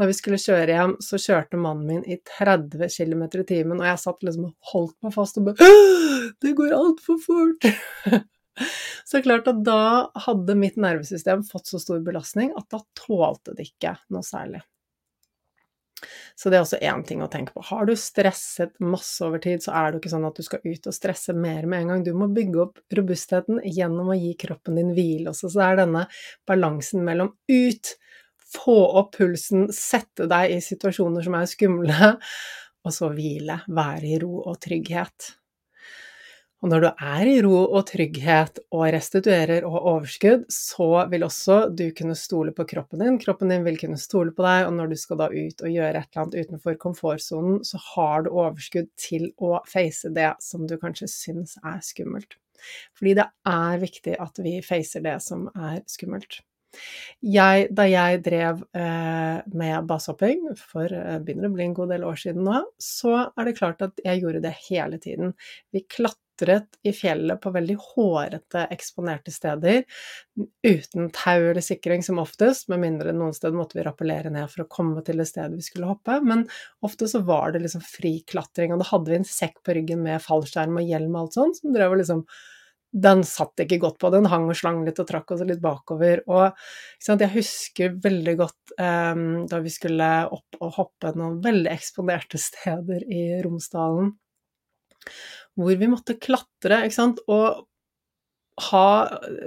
[0.00, 3.86] Da vi skulle kjøre hjem, så kjørte mannen min i 30 km i timen, og
[3.86, 5.72] jeg satt liksom og holdt meg fast og bare
[6.42, 7.68] Det går altfor fort!
[9.08, 13.70] Så klart at da hadde mitt nervesystem fått så stor belastning at da tålte det
[13.70, 14.60] ikke noe særlig.
[16.34, 17.62] Så det er også én ting å tenke på.
[17.68, 20.88] Har du stresset masse over tid, så er det ikke sånn at du skal ut
[20.90, 22.04] og stresse mer med en gang.
[22.06, 25.52] Du må bygge opp robustheten gjennom å gi kroppen din hvile også.
[25.52, 26.06] Så det er denne
[26.48, 27.94] balansen mellom ut,
[28.52, 32.14] få opp pulsen, sette deg i situasjoner som er skumle,
[32.84, 35.32] og så hvile, være i ro og trygghet.
[36.62, 41.26] Og når du er i ro og trygghet og restituerer og har overskudd, så vil
[41.26, 43.16] også du kunne stole på kroppen din.
[43.18, 46.04] Kroppen din vil kunne stole på deg, og når du skal da ut og gjøre
[46.04, 50.76] et eller annet utenfor komfortsonen, så har du overskudd til å face det som du
[50.78, 52.38] kanskje syns er skummelt.
[52.94, 56.44] Fordi det er viktig at vi facer det som er skummelt.
[57.22, 62.06] Jeg, da jeg drev eh, med basehopping, for eh, begynner å bli en god del
[62.08, 65.34] år siden nå, så er det klart at jeg gjorde det hele tiden.
[65.74, 69.84] Vi klatret i fjellet på veldig hårete, eksponerte steder,
[70.66, 74.64] uten tau eller sikring som oftest, med mindre noen steder måtte vi rappellere ned for
[74.64, 76.48] å komme til det stedet vi skulle hoppe, men
[76.82, 80.02] ofte så var det liksom fri klatring, og da hadde vi en sekk på ryggen
[80.08, 82.26] med fallskjerm og hjelm og alt sånt, som drev og liksom
[82.92, 86.20] den satt ikke godt på, den hang og slang litt og trakk oss litt bakover.
[86.28, 86.52] Og
[87.08, 93.06] jeg husker veldig godt um, da vi skulle opp og hoppe noen veldig eksponerte steder
[93.08, 94.12] i Romsdalen
[95.58, 97.66] hvor vi måtte klatre, ikke sant, og
[98.68, 98.86] ha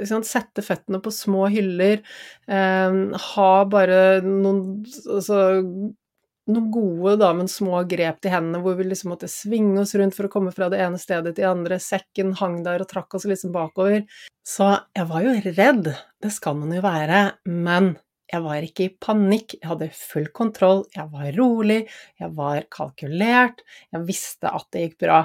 [0.08, 2.02] sant, Sette føttene på små hyller,
[2.50, 2.98] eh,
[3.30, 5.40] ha bare noen altså,
[6.52, 10.16] noen gode, da, men små grep til hendene, hvor vi liksom måtte svinge oss rundt
[10.18, 11.80] for å komme fra det ene stedet til det andre.
[11.82, 14.04] Sekken hang der og trakk oss liksom bakover.
[14.46, 17.96] Så jeg var jo redd, det skal man jo være, men
[18.32, 21.82] jeg var ikke i panikk, jeg hadde full kontroll, jeg var rolig,
[22.22, 25.24] jeg var kalkulert, jeg visste at det gikk bra.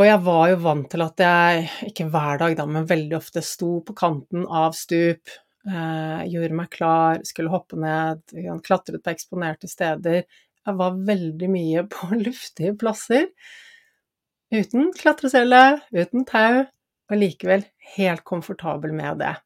[0.00, 3.42] Og jeg var jo vant til at jeg, ikke hver dag da, men veldig ofte
[3.44, 5.32] sto på kanten av stup,
[5.64, 8.22] gjorde meg klar, skulle hoppe ned,
[8.64, 10.24] klatret på eksponerte steder.
[10.66, 13.28] Jeg var veldig mye på luftige plasser.
[14.50, 16.64] Uten klatrecelle, uten tau,
[17.10, 17.64] og likevel
[17.96, 19.36] helt komfortabel med det.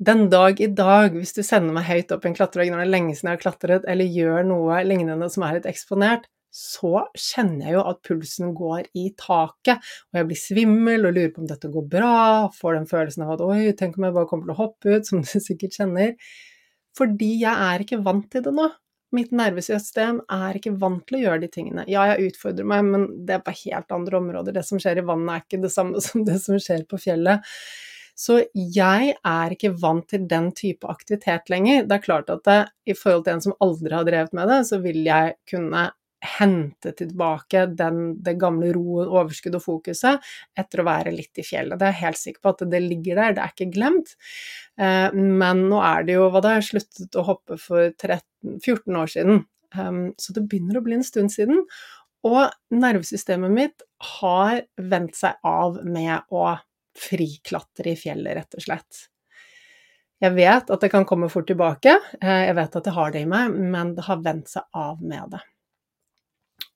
[0.00, 2.86] Den dag i dag, hvis du sender meg høyt opp i en klatrevegg når det
[2.86, 7.06] er lenge siden jeg har klatret, eller gjør noe lignende som er litt eksponert, så
[7.14, 11.44] kjenner jeg jo at pulsen går i taket, og jeg blir svimmel og lurer på
[11.44, 12.14] om dette går bra,
[12.56, 15.06] får den følelsen av at oi, tenk om jeg bare kommer til å hoppe ut,
[15.10, 16.14] som du sikkert kjenner.
[16.98, 18.66] Fordi jeg er ikke vant til det nå.
[19.14, 21.84] Mitt nervesystem er ikke vant til å gjøre de tingene.
[21.90, 24.54] Ja, jeg utfordrer meg, men det er på helt andre områder.
[24.54, 27.46] Det som skjer i vannet er ikke det samme som det som skjer på fjellet.
[28.20, 31.86] Så jeg er ikke vant til den type aktivitet lenger.
[31.88, 32.58] Det er klart at det,
[32.90, 35.86] i forhold til en som aldri har drevet med det, så vil jeg kunne
[36.20, 40.26] hente tilbake den, det gamle roen, overskudd og fokuset
[40.58, 41.78] etter å være litt i fjellet.
[41.80, 44.12] Det er jeg helt sikker på at det ligger der, det er ikke glemt.
[44.80, 49.00] Eh, men nå er det jo hva da, jeg sluttet å hoppe for 13, 14
[49.00, 49.44] år siden,
[49.76, 51.64] ehm, så det begynner å bli en stund siden.
[52.28, 53.86] Og nervesystemet mitt
[54.18, 56.58] har vent seg av med å
[57.00, 59.06] friklatre i fjellet, rett og slett.
[60.20, 63.24] Jeg vet at det kan komme fort tilbake, eh, jeg vet at jeg har det
[63.24, 65.40] i meg, men det har vent seg av med det.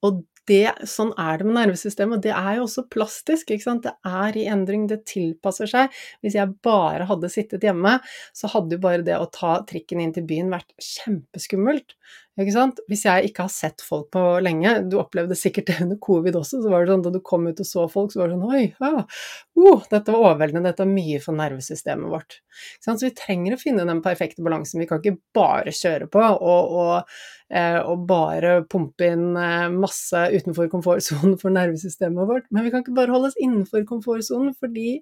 [0.05, 3.49] Og det, sånn er det med nervesystemet, og det er jo også plastisk.
[3.49, 5.95] Det er i endring, det tilpasser seg.
[6.21, 7.97] Hvis jeg bare hadde sittet hjemme,
[8.37, 11.97] så hadde jo bare det å ta trikken inn til byen vært kjempeskummelt.
[12.35, 16.59] Hvis jeg ikke har sett folk på lenge, du opplevde sikkert det under covid også,
[16.65, 18.57] så var det sånn da du kom ut og så folk, så var det sånn
[18.57, 22.41] oi, ja, uh, dette var overveldende, dette er mye for nervesystemet vårt.
[22.83, 24.83] Så vi trenger å finne den perfekte balansen.
[24.83, 27.17] Vi kan ikke bare kjøre på og, og,
[27.55, 32.83] eh, og bare pumpe inn eh, masse utenfor komfortsonen for nervesystemet vårt, men vi kan
[32.83, 34.99] ikke bare holde oss innenfor komfortsonen, fordi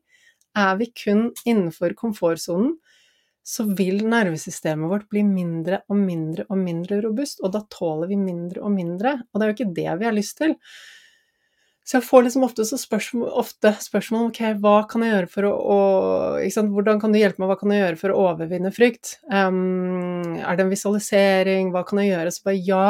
[0.58, 2.74] er vi kun innenfor komfortsonen,
[3.42, 8.18] så vil nervesystemet vårt bli mindre og mindre og mindre robust, og da tåler vi
[8.20, 10.55] mindre og mindre, og det er jo ikke det vi har lyst til.
[11.83, 15.48] Så jeg får liksom ofte, spørsmål, ofte spørsmål om ok, hva kan jeg gjøre for
[15.48, 15.78] å, å
[16.76, 19.16] Hvordan kan du hjelpe meg, hva kan jeg gjøre for å overvinne frykt?
[19.26, 22.35] Um, er det en visualisering, hva kan jeg gjøre?
[22.35, 22.85] Så bare ja,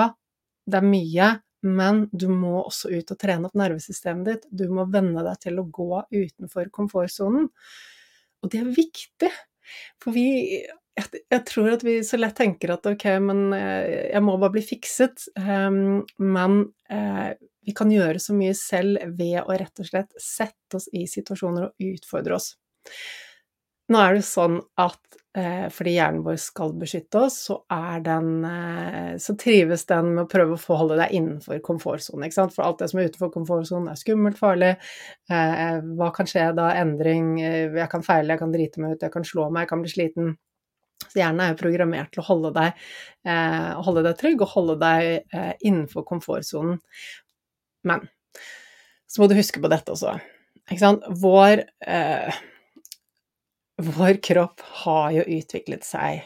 [0.69, 1.31] det er mye,
[1.65, 4.45] men du må også ut og trene opp nervesystemet ditt.
[4.53, 7.49] Du må venne deg til å gå utenfor komfortsonen.
[8.43, 9.33] Og det er viktig,
[10.03, 14.37] for vi jeg, tror at vi så lett tenker at ok, men eh, jeg må
[14.41, 15.25] bare bli fikset.
[15.41, 16.59] Um, men
[16.93, 17.33] uh,
[17.65, 21.71] vi kan gjøre så mye selv ved å rett og slett sette oss i situasjoner
[21.71, 22.53] og utfordre oss.
[23.92, 27.59] Nå er det sånn at eh, fordi hjernen vår skal beskytte oss, så,
[28.05, 32.33] den, eh, så trives den med å prøve å forholde deg innenfor komfortsonen.
[32.55, 34.70] For alt det som er utenfor komfortsonen, er skummelt, farlig.
[35.28, 36.70] Eh, hva kan skje da?
[36.81, 37.35] Endring.
[37.42, 39.92] Jeg kan feile, jeg kan drite meg ut, jeg kan slå meg, jeg kan bli
[39.92, 40.33] sliten.
[41.02, 42.85] Så hjernen er jo programmert til å holde deg,
[43.85, 45.35] holde deg trygg og holde deg
[45.66, 46.78] innenfor komfortsonen.
[47.90, 48.07] Men
[49.11, 50.14] så må du huske på dette også.
[51.20, 51.64] Vår
[53.83, 56.23] vår kropp har jo utviklet seg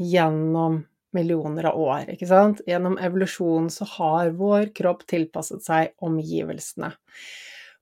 [0.00, 2.62] gjennom millioner av år, ikke sant?
[2.68, 6.92] Gjennom evolusjonen så har vår kropp tilpasset seg omgivelsene.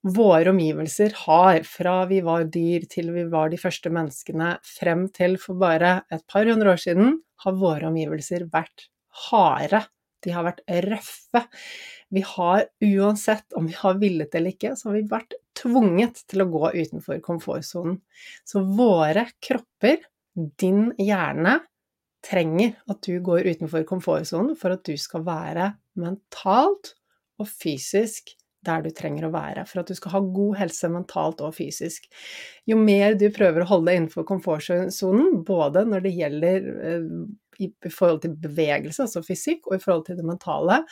[0.01, 5.37] Våre omgivelser har, fra vi var dyr til vi var de første menneskene, frem til
[5.43, 8.89] for bare et par hundre år siden, har våre omgivelser vært
[9.29, 9.85] harde.
[10.25, 11.45] De har vært røffe.
[12.13, 16.45] Vi har, uansett om vi har villet eller ikke, så har vi vært tvunget til
[16.45, 18.01] å gå utenfor komfortsonen.
[18.49, 20.01] Så våre kropper,
[20.61, 21.61] din hjerne,
[22.25, 25.71] trenger at du går utenfor komfortsonen for at du skal være
[26.01, 26.95] mentalt
[27.41, 28.35] og fysisk
[28.67, 32.11] der du trenger å være, for at du skal ha god helse mentalt og fysisk.
[32.69, 37.07] Jo mer du prøver å holde deg innenfor komfortsonen, både når det gjelder eh,
[37.65, 40.83] i forhold til bevegelse, altså fysikk, og i forhold til det mentale,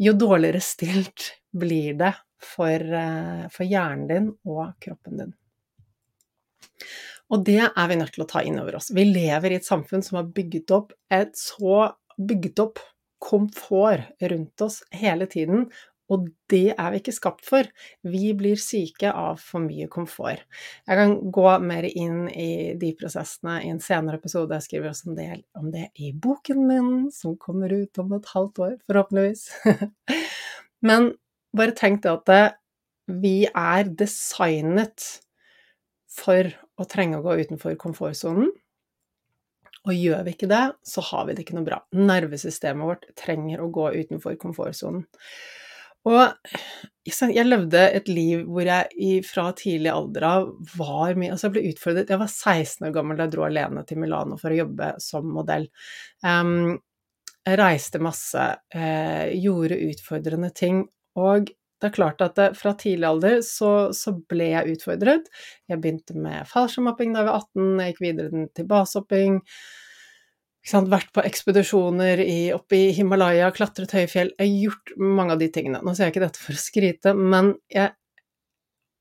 [0.00, 2.12] jo dårligere stilt blir det
[2.44, 5.34] for, eh, for, hjernen din og kroppen din.
[7.32, 8.92] Og det er vi nødt til å ta inn over oss.
[8.94, 12.82] Vi lever i et samfunn som har bygget opp et så bygget opp
[13.24, 15.64] komfort rundt oss hele tiden,
[16.12, 17.68] og det er vi ikke skapt for.
[18.04, 20.42] Vi blir syke av for mye komfort.
[20.84, 24.52] Jeg kan gå mer inn i de prosessene i en senere episode.
[24.58, 28.32] Jeg skriver også en del om det i boken min, som kommer ut om et
[28.34, 29.46] halvt år, forhåpentligvis.
[30.88, 31.14] Men
[31.56, 32.58] bare tenk det at
[33.24, 35.06] vi er designet
[36.14, 36.48] for
[36.80, 38.52] å trenge å gå utenfor komfortsonen.
[39.84, 41.82] Og gjør vi ikke det, så har vi det ikke noe bra.
[41.92, 45.04] Nervesystemet vårt trenger å gå utenfor komfortsonen.
[46.04, 46.20] Og
[47.08, 51.70] jeg levde et liv hvor jeg fra tidlig alder av var mye Altså, jeg ble
[51.70, 54.90] utfordret Jeg var 16 år gammel da jeg dro alene til Milano for å jobbe
[55.00, 55.64] som modell.
[56.20, 56.76] Um,
[57.44, 60.78] jeg reiste masse, eh, gjorde utfordrende ting,
[61.18, 61.52] og
[61.82, 65.26] det er klart at det, fra tidlig alder så, så, ble jeg utfordret.
[65.68, 69.40] Jeg begynte med fallskjermhopping da jeg var 18, jeg gikk videre til basehopping
[70.64, 72.22] vært på ekspedisjoner
[72.54, 75.82] oppe i Himalaya, klatret høye fjell Jeg har gjort mange av de tingene.
[75.82, 77.92] Nå sier jeg ikke dette for å skryte, men jeg,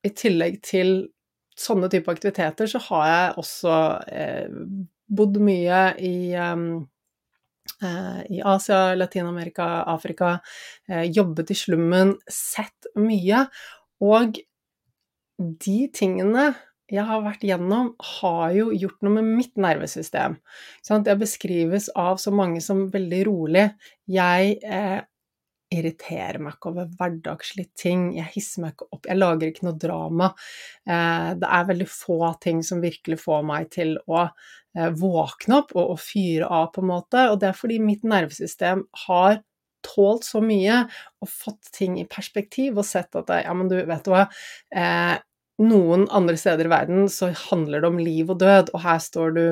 [0.03, 1.07] i tillegg til
[1.55, 3.78] sånne type aktiviteter, så har jeg også
[4.11, 4.49] eh,
[5.07, 6.89] bodd mye i, um, eh,
[8.30, 10.38] i Asia, Latin-Amerika, Afrika.
[10.89, 13.45] Eh, jobbet i slummen, sett mye.
[14.03, 14.39] Og
[15.39, 16.51] de tingene
[16.93, 20.36] jeg har vært gjennom, har jo gjort noe med mitt nervesystem.
[20.86, 23.64] Jeg beskrives av så mange som veldig rolig.
[24.11, 24.99] Jeg eh,
[25.74, 28.09] irriterer meg ikke over hverdagslige ting.
[28.17, 29.07] Jeg hisser meg ikke opp.
[29.09, 30.30] Jeg lager ikke noe drama.
[30.88, 35.74] Eh, det er veldig få ting som virkelig får meg til å eh, våkne opp
[35.80, 37.28] og, fyre av, på en måte.
[37.32, 39.41] Og det er fordi mitt nervesystem har
[39.84, 40.86] tålt så mye
[41.19, 44.26] og fått ting i perspektiv og sett at ja, men du, vet du hva
[44.71, 45.17] eh,
[45.61, 49.35] noen andre steder i verden så handler det om liv og død, og her står
[49.35, 49.43] du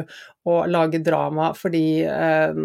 [0.49, 2.61] og lager drama fordi eh,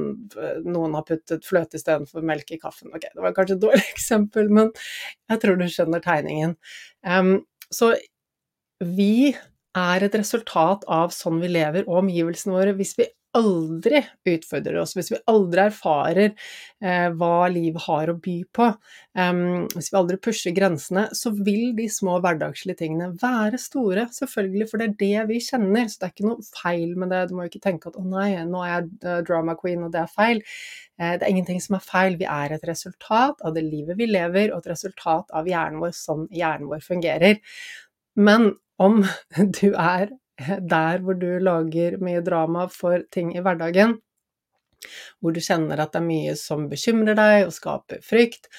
[0.64, 2.94] noen har puttet fløte istedenfor melk i kaffen.
[2.96, 4.72] Ok, det var kanskje et dårlig eksempel, men
[5.28, 6.56] jeg tror du skjønner tegningen.
[7.04, 7.36] Um,
[7.68, 7.92] så
[8.80, 9.34] vi
[9.76, 12.72] er et resultat av sånn vi lever og omgivelsene våre.
[12.78, 18.36] Hvis vi aldri utfordrer oss, hvis vi aldri erfarer eh, hva livet har å by
[18.56, 18.68] på,
[19.18, 19.42] um,
[19.74, 24.82] hvis vi aldri pusher grensene, så vil de små hverdagslige tingene være store, selvfølgelig, for
[24.82, 25.86] det er det vi kjenner.
[25.90, 27.22] Så det er ikke noe feil med det.
[27.28, 29.94] Du må jo ikke tenke at å nei, nå er jeg uh, drama queen, og
[29.94, 30.42] det er feil.
[30.98, 32.18] Eh, det er ingenting som er feil.
[32.20, 35.96] Vi er et resultat av det livet vi lever, og et resultat av hjernen vår
[35.96, 37.42] sånn hjernen vår fungerer.
[38.16, 39.02] Men om
[39.60, 40.14] du er
[40.74, 43.96] der hvor du lager mye drama for ting i hverdagen,
[45.20, 48.50] hvor du kjenner at det er mye som bekymrer deg og skaper frykt,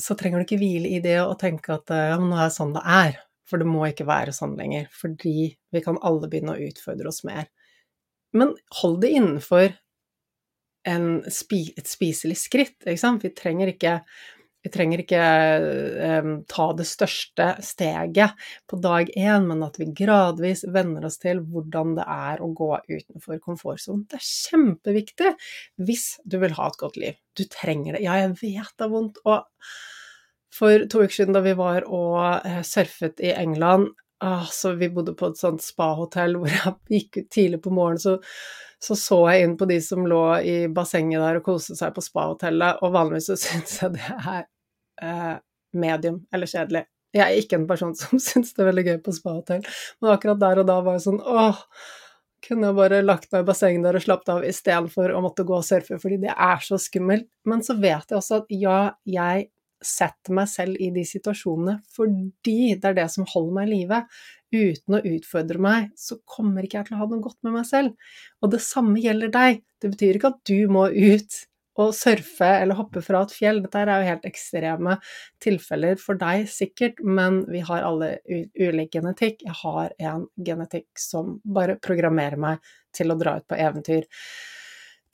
[0.00, 2.56] så trenger du ikke hvile i det og tenke at ja, men nå er det
[2.56, 3.22] sånn det er.
[3.46, 7.22] For det må ikke være sånn lenger, fordi vi kan alle begynne å utfordre oss
[7.28, 7.46] mer.
[8.34, 9.68] Men hold det innenfor
[10.86, 13.22] en, et spiselig skritt, ikke sant.
[13.22, 14.00] Vi trenger ikke
[14.66, 15.22] vi trenger ikke
[16.18, 21.38] um, ta det største steget på dag én, men at vi gradvis venner oss til
[21.46, 24.02] hvordan det er å gå utenfor komfortsonen.
[24.10, 25.32] Det er kjempeviktig
[25.86, 27.20] hvis du vil ha et godt liv.
[27.38, 28.02] Du trenger det.
[28.08, 29.22] Ja, jeg vet det er vondt.
[29.22, 29.46] Og
[30.56, 33.92] for to uker siden da vi var og uh, surfet i England,
[34.24, 38.02] uh, så vi bodde på et sånt spahotell hvor jeg gikk ut tidlig på morgenen,
[38.02, 38.18] så
[38.82, 42.04] så så jeg inn på de som lå i bassenget der og koste seg på
[42.04, 44.44] spahotellet, og vanligvis så syns jeg det er
[45.02, 45.36] eh,
[45.76, 46.86] medium eller kjedelig.
[47.16, 49.64] Jeg er ikke en person som syns det er veldig gøy på spahotell,
[50.00, 51.62] men akkurat der og da var jeg sånn åh,
[52.46, 55.56] kunne jeg bare lagt meg i bassenget der og slappet av istedenfor å måtte gå
[55.56, 57.26] og surfe, fordi det er så skummelt.
[57.48, 59.48] Men så vet jeg også at ja, jeg
[59.84, 64.00] setter meg selv i de situasjonene fordi det er det som holder meg i live.
[64.54, 67.66] Uten å utfordre meg, så kommer ikke jeg til å ha noe godt med meg
[67.68, 68.12] selv.
[68.40, 69.60] Og det samme gjelder deg.
[69.82, 71.40] Det betyr ikke at du må ut
[71.76, 74.96] å surfe eller hoppe fra et fjell, dette er jo helt ekstreme
[75.44, 79.44] tilfeller for deg sikkert, men vi har alle ulik genetikk.
[79.44, 84.08] Jeg har en genetikk som bare programmerer meg til å dra ut på eventyr,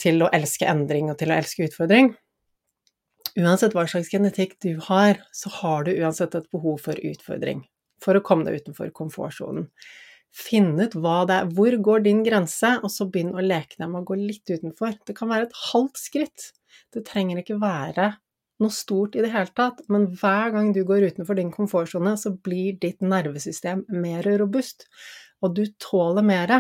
[0.02, 2.12] til å elske endring og til å elske utfordring.
[3.38, 7.64] Uansett hva slags genetikk du har, så har du uansett et behov for utfordring,
[8.02, 9.70] for å komme deg utenfor komfortsonen.
[10.32, 13.90] Finn ut hva det er, hvor går din grense, og så begynn å leke deg
[13.90, 14.96] med å gå litt utenfor.
[15.06, 16.46] Det kan være et halvt skritt.
[16.92, 18.14] Det trenger ikke være
[18.62, 22.34] noe stort i det hele tatt, men hver gang du går utenfor din komfortsone, så
[22.46, 24.86] blir ditt nervesystem mer robust,
[25.42, 26.54] og du tåler mer.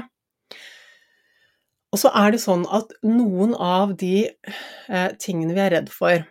[1.92, 6.24] Og så er det sånn at noen av de eh, tingene vi er redd for,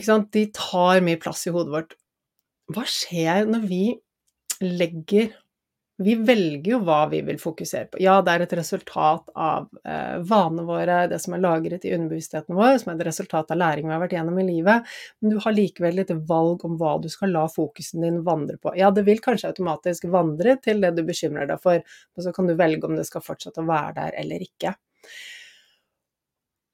[0.00, 1.96] de tar mye plass i hodet vårt.
[2.72, 3.84] Hva skjer når vi
[4.62, 5.34] legger
[6.00, 7.98] vi velger jo hva vi vil fokusere på.
[8.00, 12.56] Ja, det er et resultat av eh, vanene våre, det som er lagret i underbevisstheten
[12.56, 14.88] vår, som er et resultat av læring vi har vært gjennom i livet,
[15.20, 18.72] men du har likevel et valg om hva du skal la fokusen din vandre på.
[18.80, 21.84] Ja, det vil kanskje automatisk vandre til det du bekymrer deg for,
[22.16, 24.72] og så kan du velge om det skal fortsette å være der eller ikke.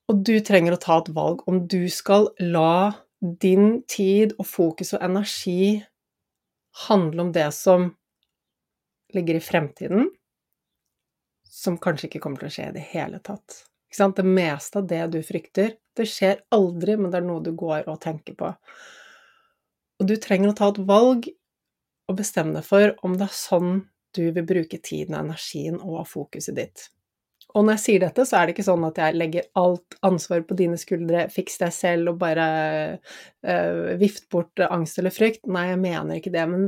[0.06, 2.94] Og du trenger å ta et valg om du skal la
[3.42, 5.80] din tid og fokus og energi
[6.86, 7.90] handle om det som
[9.14, 10.10] ligger i fremtiden,
[11.48, 13.62] som kanskje ikke kommer til å skje i det hele tatt.
[13.96, 17.86] Det meste av det du frykter, det skjer aldri, men det er noe du går
[17.88, 18.50] og tenker på.
[19.96, 21.30] Og du trenger å ta et valg
[22.06, 23.78] og bestemme deg for om det er sånn
[24.16, 26.86] du vil bruke tiden, energien og fokuset ditt.
[27.54, 30.42] Og når jeg sier dette, så er det ikke sånn at jeg legger alt ansvar
[30.48, 32.46] på dine skuldre, fiks deg selv og bare
[32.98, 35.46] uh, vift bort angst eller frykt.
[35.48, 36.66] Nei, jeg mener ikke det, men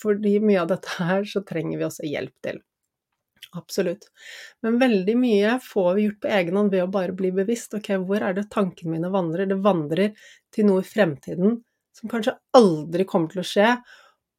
[0.00, 2.58] fordi mye av dette her, så trenger vi også hjelp til.
[3.56, 4.08] Absolutt.
[4.64, 7.76] Men veldig mye får vi gjort på egen hånd ved å bare bli bevisst.
[7.78, 9.48] Ok, hvor er det tankene mine vandrer?
[9.48, 11.60] Det vandrer til noe i fremtiden
[11.96, 13.70] som kanskje aldri kommer til å skje.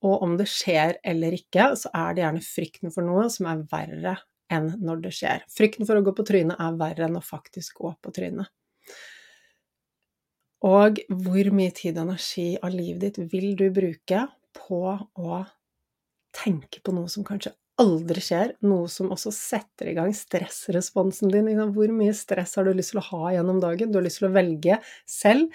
[0.06, 3.66] Og om det skjer eller ikke, så er det gjerne frykten for noe som er
[3.72, 4.16] verre
[4.54, 5.46] enn når det skjer.
[5.54, 8.50] Frykten for å gå på trynet er verre enn å faktisk gå på trynet.
[10.68, 14.26] Og hvor mye tid og energi av livet ditt vil du bruke
[14.58, 15.40] på å
[16.36, 21.48] tenke på noe som kanskje aldri skjer, noe som også setter i gang stressresponsen din.
[21.76, 23.92] Hvor mye stress har du lyst til å ha gjennom dagen?
[23.92, 25.48] Du har lyst til å velge selv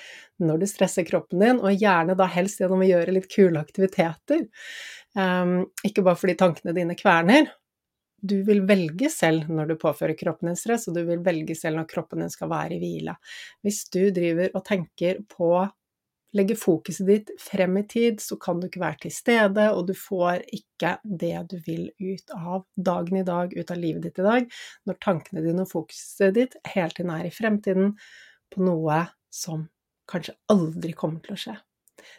[0.42, 4.47] når du stresser kroppen din, og gjerne da helst gjennom å gjøre litt kule aktiviteter.
[5.14, 7.53] Um, ikke bare fordi tankene dine kverner,
[8.25, 11.81] du vil velge selv når du påfører kroppen din stress, og du vil velge selv
[11.81, 13.16] når kroppen din skal være i hvile.
[13.64, 15.64] Hvis du driver og tenker på å
[16.35, 19.95] legge fokuset ditt frem i tid, så kan du ikke være til stede, og du
[19.99, 24.27] får ikke det du vil ut av dagen i dag, ut av livet ditt i
[24.27, 24.49] dag,
[24.89, 27.95] når tankene dine og fokuset ditt hele tiden er i fremtiden
[28.51, 29.05] på noe
[29.35, 29.68] som
[30.11, 31.57] kanskje aldri kommer til å skje.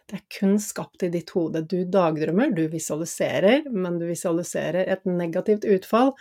[0.09, 1.63] Det er kun skapt i ditt hode.
[1.67, 6.13] Du dagdrømmer, du visualiserer, men du visualiserer et negativt utfall.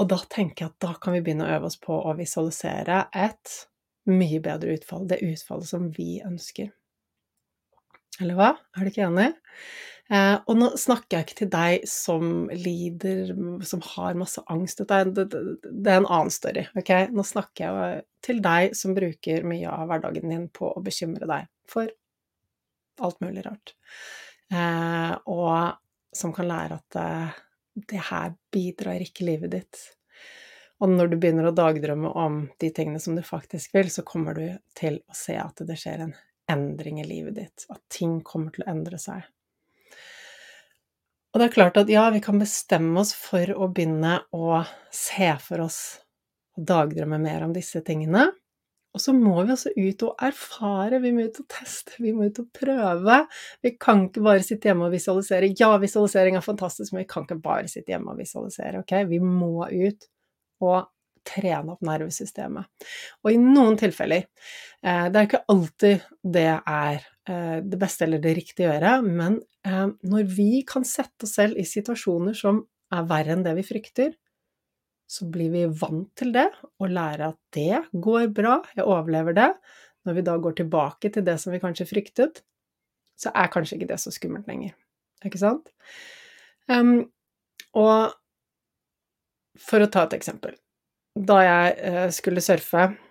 [0.00, 3.04] Og da tenker jeg at da kan vi begynne å øve oss på å visualisere
[3.12, 3.56] et
[4.10, 5.06] mye bedre utfall.
[5.08, 6.70] Det utfallet som vi ønsker.
[8.20, 8.54] Eller hva?
[8.76, 9.30] Er du ikke enig?
[10.10, 13.30] Eh, og nå snakker jeg ikke til deg som lider,
[13.66, 14.82] som har masse angst.
[14.82, 16.64] Dette er, det, det er en annen story.
[16.80, 16.92] ok?
[17.14, 21.46] Nå snakker jeg til deg som bruker mye av hverdagen din på å bekymre deg
[21.70, 21.92] for
[23.06, 23.74] alt mulig rart.
[24.52, 27.40] Eh, og som kan lære at eh,
[27.90, 29.82] det her bidrar ikke livet ditt.
[30.80, 34.36] Og når du begynner å dagdrømme om de tingene som du faktisk vil, så kommer
[34.36, 34.46] du
[34.78, 36.14] til å se at det skjer en
[36.50, 39.22] endring i livet ditt, at ting kommer til å endre seg.
[41.30, 45.30] Og det er klart at ja, vi kan bestemme oss for å begynne å se
[45.44, 45.80] for oss
[46.58, 48.26] og dagdrømme mer om disse tingene,
[48.90, 52.26] og så må vi også ut og erfare, vi må ut og teste, vi må
[52.26, 53.18] ut og prøve.
[53.62, 55.52] Vi kan ikke bare sitte hjemme og visualisere.
[55.58, 58.96] Ja, visualisering er fantastisk, men vi kan ikke bare sitte hjemme og visualisere, ok?
[59.12, 60.08] Vi må ut
[60.66, 60.90] og
[61.26, 62.66] trene opp nervesystemet.
[63.22, 68.22] Og i noen tilfeller eh, Det er ikke alltid det er eh, det beste eller
[68.24, 69.38] det riktige å gjøre, men
[69.68, 73.66] eh, når vi kan sette oss selv i situasjoner som er verre enn det vi
[73.68, 74.16] frykter,
[75.10, 76.46] så blir vi vant til det
[76.78, 79.50] og lærer at det går bra, jeg overlever det.
[80.06, 82.40] Når vi da går tilbake til det som vi kanskje fryktet,
[83.20, 84.72] så er kanskje ikke det så skummelt lenger.
[85.26, 85.68] Ikke sant?
[86.70, 87.10] Um,
[87.76, 88.14] og
[89.60, 90.54] for å ta et eksempel.
[91.18, 93.09] Da jeg uh, skulle surfe Eh,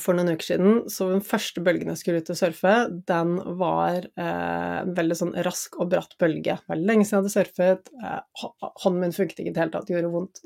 [0.00, 0.76] for noen uker siden.
[0.92, 2.74] Så den første bølgen jeg skulle ut og surfe,
[3.10, 6.56] den var eh, en veldig sånn rask og bratt bølge.
[6.70, 7.90] Veldig lenge siden jeg hadde surfet.
[8.00, 8.46] Eh,
[8.84, 10.42] hånden min funket ikke i det hele tatt, det gjorde vondt.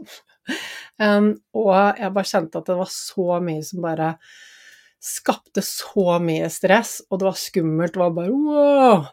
[1.05, 4.11] um, og jeg bare kjente at det var så mye som bare
[5.05, 7.95] skapte så mye stress, og det var skummelt.
[7.95, 9.07] Det var bare wow!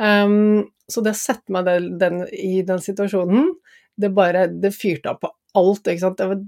[0.00, 3.52] Um, så det å sette meg den, den, i den situasjonen,
[3.98, 6.20] det bare Det fyrte av på alt, ikke sant.
[6.20, 6.42] Det var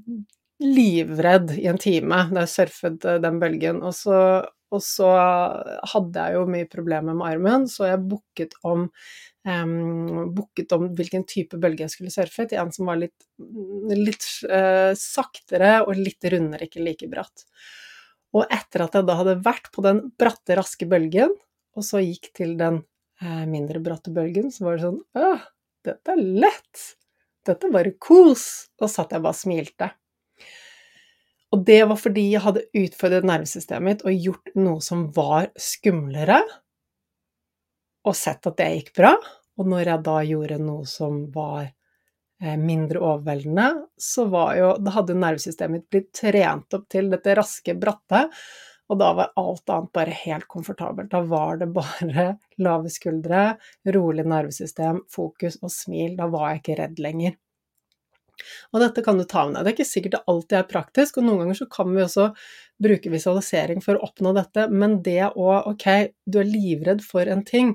[0.61, 3.81] livredd i en time da jeg surfet eh, den bølgen.
[3.87, 4.21] Og så,
[4.71, 5.09] og så
[5.95, 8.87] hadde jeg jo mye problemer med armen, så jeg booket om,
[9.49, 13.17] um, booket om hvilken type bølge jeg skulle surfe, til en som var litt,
[13.97, 17.47] litt uh, saktere og litt rundere, ikke like bratt.
[18.37, 21.35] Og etter at jeg da hadde vært på den bratte, raske bølgen,
[21.75, 22.83] og så gikk til den
[23.25, 25.49] uh, mindre bratte bølgen, så var det sånn Åh,
[25.89, 26.87] dette er lett!
[27.49, 28.45] Dette er bare kos!
[28.79, 29.91] Og satt jeg bare og smilte.
[31.51, 36.39] Og det var fordi jeg hadde utfordret nervesystemet mitt og gjort noe som var skumlere,
[38.07, 39.13] og sett at det gikk bra.
[39.61, 43.67] Og når jeg da gjorde noe som var eh, mindre overveldende,
[44.01, 48.23] så var jo Da hadde nervesystemet mitt blitt trent opp til dette raske, bratte,
[48.91, 51.13] og da var alt annet bare helt komfortabelt.
[51.13, 52.25] Da var det bare
[52.59, 53.53] lave skuldre,
[53.95, 56.17] rolig nervesystem, fokus og smil.
[56.19, 57.37] Da var jeg ikke redd lenger.
[58.73, 59.65] Og dette kan du ta med deg.
[59.65, 62.29] Det er ikke sikkert det alltid er praktisk, og noen ganger så kan vi også
[62.81, 65.87] bruke visualisering for å oppnå dette, men det å Ok,
[66.27, 67.75] du er livredd for en ting.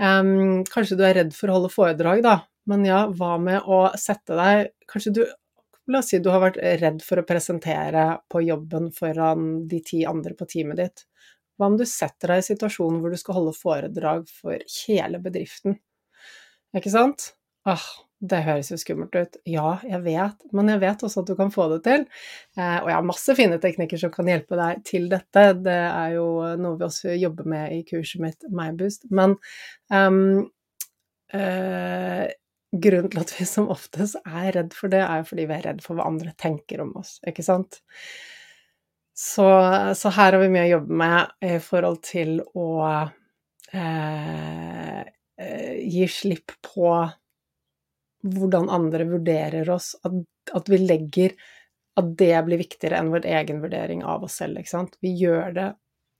[0.00, 3.92] Um, kanskje du er redd for å holde foredrag, da, Men ja, hva med å
[4.00, 5.20] sette deg Kanskje du
[5.86, 9.98] La oss si du har vært redd for å presentere på jobben foran de ti
[10.08, 11.02] andre på teamet ditt.
[11.58, 15.76] Hva om du setter deg i situasjonen hvor du skal holde foredrag for hele bedriften?
[16.74, 17.34] Ikke sant?
[17.68, 17.84] Ah,
[18.22, 19.36] det høres jo skummelt ut.
[19.48, 22.06] Ja, jeg vet, men jeg vet også at du kan få det til.
[22.56, 25.46] Eh, og jeg har masse fine teknikker som kan hjelpe deg til dette.
[25.64, 26.26] Det er jo
[26.60, 29.08] noe vi også jobber med i kurset mitt Mindboost.
[29.14, 29.36] Men
[29.90, 30.46] um,
[31.34, 32.24] uh,
[32.74, 35.66] grunnen til at vi som oftest er redd for det, er jo fordi vi er
[35.68, 37.82] redd for hva andre tenker om oss, ikke sant?
[39.14, 39.46] Så,
[39.94, 42.70] så her har vi mye å jobbe med i forhold til å
[43.74, 45.02] uh,
[45.84, 46.88] gi slipp på
[48.24, 50.14] hvordan andre vurderer oss, at,
[50.56, 51.36] at, vi legger
[52.00, 54.96] At det blir viktigere enn vår egen vurdering av oss selv, ikke sant.
[55.04, 55.68] Vi gjør det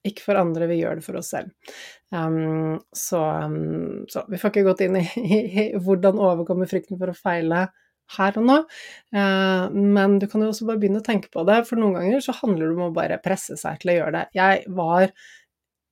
[0.05, 1.51] ikke for andre, vi gjør det for oss selv.
[2.13, 7.01] Um, så, um, så, vi får ikke gått inn i, i, i, hvordan overkomme frykten
[7.01, 7.65] for å feile
[8.19, 8.59] her og nå,
[9.17, 12.21] uh, men du kan jo også bare begynne å tenke på det, for noen ganger
[12.23, 14.25] så handler det om å bare presse seg til å gjøre det.
[14.37, 15.09] Jeg var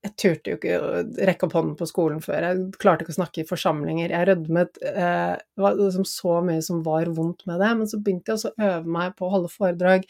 [0.03, 2.49] jeg turte jo ikke å rekke opp hånden på skolen før.
[2.49, 4.11] Jeg klarte ikke å snakke i forsamlinger.
[4.11, 4.81] Jeg rødmet.
[4.83, 7.71] Eh, det var liksom så mye som var vondt med det.
[7.79, 10.09] Men så begynte jeg også å øve meg på å holde foredrag.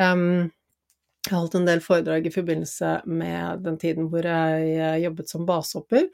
[0.00, 0.50] Um,
[1.28, 5.46] jeg holdt en del foredrag i forbindelse med den tiden hvor jeg eh, jobbet som
[5.46, 6.08] basehopper.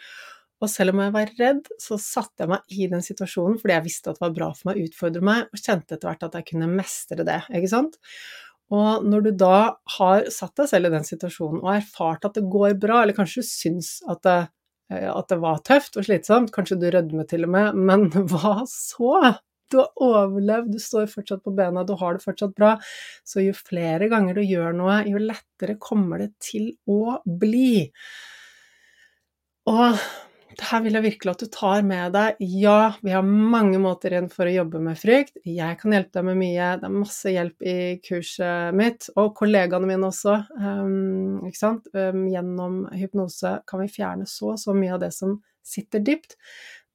[0.60, 3.86] Og selv om jeg var redd, så satte jeg meg i den situasjonen fordi jeg
[3.86, 6.38] visste at det var bra for meg å utfordre meg, og kjente etter hvert at
[6.38, 7.98] jeg kunne mestre det, ikke sant.
[8.74, 9.56] Og når du da
[9.96, 13.44] har satt deg selv i den situasjonen og erfart at det går bra, eller kanskje
[13.44, 14.38] du syns at det,
[14.90, 18.58] eh, at det var tøft og slitsomt, kanskje du rødmer til og med, men hva
[18.70, 19.36] så?
[19.70, 22.76] Du har overlevd, du står fortsatt på bena, du har det fortsatt bra.
[23.26, 27.88] Så jo flere ganger du gjør noe, jo lettere kommer det til å bli.
[29.66, 29.98] Og
[30.56, 32.38] det her vil jeg virkelig at du tar med deg.
[32.40, 35.36] Ja, vi har mange måter igjen for å jobbe med frykt.
[35.44, 36.70] Jeg kan hjelpe deg med mye.
[36.80, 40.38] Det er masse hjelp i kurset mitt, og kollegaene mine også.
[40.56, 41.90] Um, ikke sant?
[41.96, 46.38] Um, gjennom hypnose kan vi fjerne så så mye av det som sitter dypt.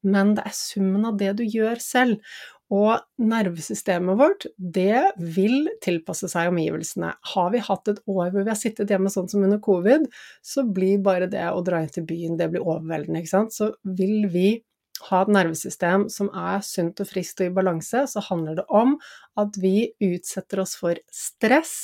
[0.01, 2.33] Men det er summen av det du gjør selv.
[2.71, 7.09] Og nervesystemet vårt, det vil tilpasse seg omgivelsene.
[7.33, 10.05] Har vi hatt et år hvor vi har sittet hjemme sånn som under covid,
[10.39, 13.55] så blir bare det å dra inn til byen, det blir overveldende, ikke sant.
[13.57, 14.61] Så vil vi
[15.09, 18.95] ha et nervesystem som er sunt og friskt og i balanse, så handler det om
[19.41, 21.75] at vi utsetter oss for stress,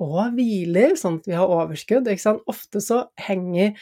[0.00, 2.08] og hviler, sånn at vi har overskudd.
[2.50, 3.74] Ofte så henger,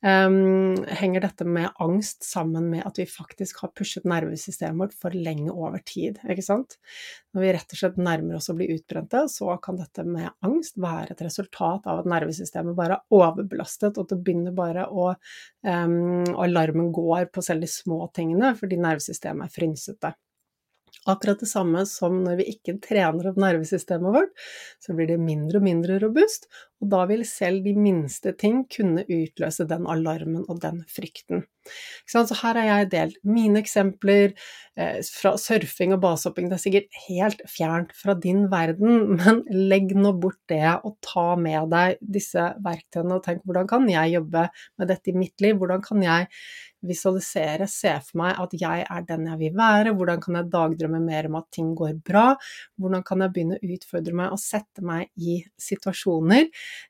[0.00, 5.14] um, henger, dette med angst sammen med at vi faktisk har pushet nervesystemet vårt for
[5.14, 6.18] lenge over tid.
[6.24, 10.80] Når vi rett og slett nærmer oss å bli utbrente, så kan dette med angst
[10.80, 15.12] være et resultat av at nervesystemet bare er overbelastet, og at det begynner bare å
[15.12, 20.16] um, Alarmen går på selv de små tingene fordi nervesystemet er frynsete.
[21.06, 24.32] Akkurat det samme som når vi ikke trener opp nervesystemet vårt,
[24.82, 26.48] så blir det mindre og mindre robust,
[26.82, 31.46] og da vil selv de minste ting kunne utløse den alarmen og den frykten.
[32.06, 34.34] Så her har jeg delt mine eksempler
[34.78, 36.50] eh, fra surfing og basehopping.
[36.50, 41.32] Det er sikkert helt fjernt fra din verden, men legg nå bort det og ta
[41.40, 44.46] med deg disse verktøyene og tenk hvordan kan jeg jobbe
[44.78, 45.58] med dette i mitt liv?
[45.58, 46.30] Hvordan kan jeg
[46.86, 51.00] visualisere, se for meg at jeg er den jeg vil være, hvordan kan jeg dagdrømme
[51.02, 52.26] mer om at ting går bra,
[52.78, 56.46] hvordan kan jeg begynne å utfordre meg og sette meg i situasjoner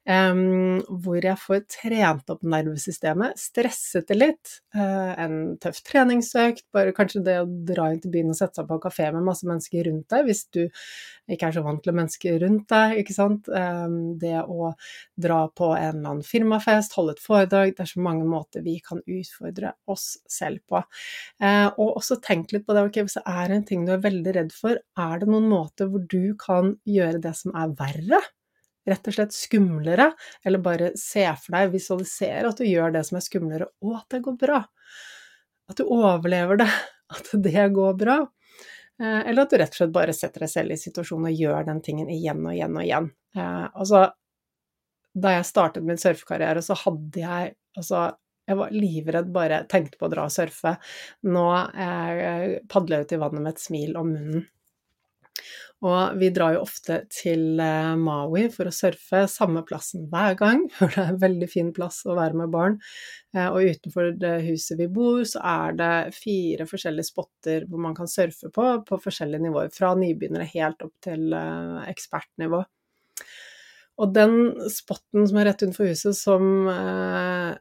[0.07, 7.25] hvor jeg får trent opp nervesystemet, stresset det litt, uh, en tøff treningsøkt, bare kanskje
[7.27, 9.89] det å dra inn til byen og sette seg på en kafé med masse mennesker
[9.89, 10.63] rundt deg, hvis du
[11.33, 13.51] ikke er så vant til mennesker rundt deg, ikke sant,
[14.23, 14.71] det å
[15.19, 18.79] dra på en eller annen firmafest, holde et foredrag, det er så mange måter vi
[18.85, 20.83] kan utfordre oss selv på.
[21.43, 24.05] Eh, og også tenk litt på det, ok, hvis det er en ting du er
[24.05, 28.23] veldig redd for, er det noen måter hvor du kan gjøre det som er verre?
[28.87, 30.11] Rett og slett skumlere,
[30.47, 34.07] eller bare se for deg, visualisere at du gjør det som er skumlere, og at
[34.15, 34.61] det går bra.
[35.67, 36.71] At du overlever det,
[37.17, 38.21] at det går bra.
[39.03, 41.67] Eh, eller at du rett og slett bare setter deg selv i situasjonen og gjør
[41.69, 43.11] den tingen igjen og igjen og igjen.
[43.37, 44.07] Eh, altså,
[45.17, 48.09] da jeg startet min surfekarriere, så hadde jeg altså
[48.47, 50.77] jeg var livredd, bare tenkte på å dra og surfe.
[51.27, 54.45] Nå eh, padler jeg ut i vannet med et smil om munnen.
[55.85, 60.63] Og vi drar jo ofte til eh, Maui for å surfe, samme plassen hver gang,
[60.79, 62.79] for det er en veldig fin plass å være med barn.
[63.37, 67.97] Eh, og utenfor det huset vi bor, så er det fire forskjellige spotter hvor man
[67.99, 69.69] kan surfe på, på forskjellige nivåer.
[69.75, 72.65] Fra nybegynnere helt opp til eh, ekspertnivå.
[73.97, 74.35] Og den
[74.73, 76.67] spotten som er rett utenfor huset som,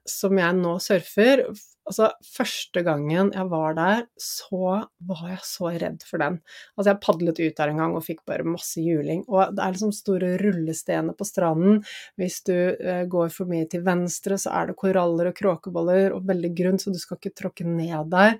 [0.03, 1.45] som jeg nå surfer
[1.85, 4.61] Altså, første gangen jeg var der, så
[5.05, 6.39] var jeg så redd for den.
[6.73, 9.21] Altså, jeg padlet ut der en gang og fikk bare masse juling.
[9.29, 11.83] Og det er liksom store rullestener på stranden.
[12.17, 16.25] Hvis du eh, går for mye til venstre, så er det koraller og kråkeboller og
[16.25, 18.39] veldig grunt, så du skal ikke tråkke ned der.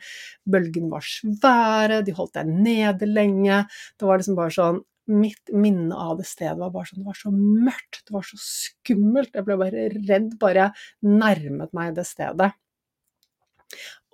[0.50, 3.62] Bølgene var svære, de holdt deg nede lenge.
[3.94, 7.18] Det var liksom bare sånn mitt minne av det stedet var bare sånn Det var
[7.20, 9.36] så mørkt, det var så skummelt.
[9.38, 12.56] Jeg ble bare redd bare jeg nærmet meg det stedet.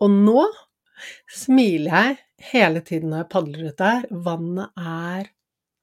[0.02, 0.46] Og nå
[1.32, 2.18] smiler jeg
[2.52, 4.10] hele tiden når jeg padler ut der.
[4.26, 5.30] Vannet er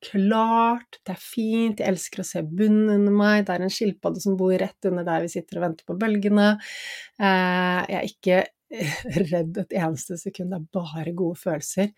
[0.05, 4.23] klart, det er fint, jeg elsker å se bunnen under meg, det er en skilpadde
[4.23, 6.53] som bor rett under der vi sitter og venter på bølgene.
[7.19, 8.43] Eh, jeg er ikke
[9.33, 11.91] redd et eneste sekund, det er bare gode følelser.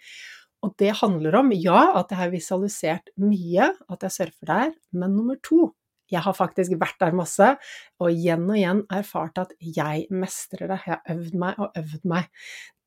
[0.65, 5.17] Og det handler om, ja, at jeg har visualisert mye, at jeg surfer der, men
[5.17, 5.71] nummer to,
[6.11, 7.53] jeg har faktisk vært der masse,
[8.01, 10.81] og igjen og igjen erfart at jeg mestrer det.
[10.87, 12.29] Jeg har øvd meg og øvd meg.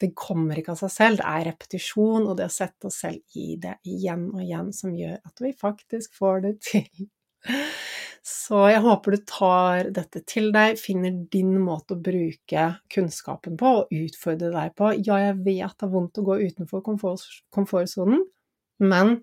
[0.04, 3.40] Det kommer ikke av seg selv, det er repetisjon og det å sette oss selv
[3.40, 7.10] i det igjen og igjen som gjør at vi faktisk får det til.
[8.24, 13.72] Så jeg håper du tar dette til deg, finner din måte å bruke kunnskapen på
[13.82, 14.94] og utfordre deg på.
[15.04, 18.24] Ja, jeg vet det er vondt å gå utenfor komfortsonen,
[18.80, 19.18] men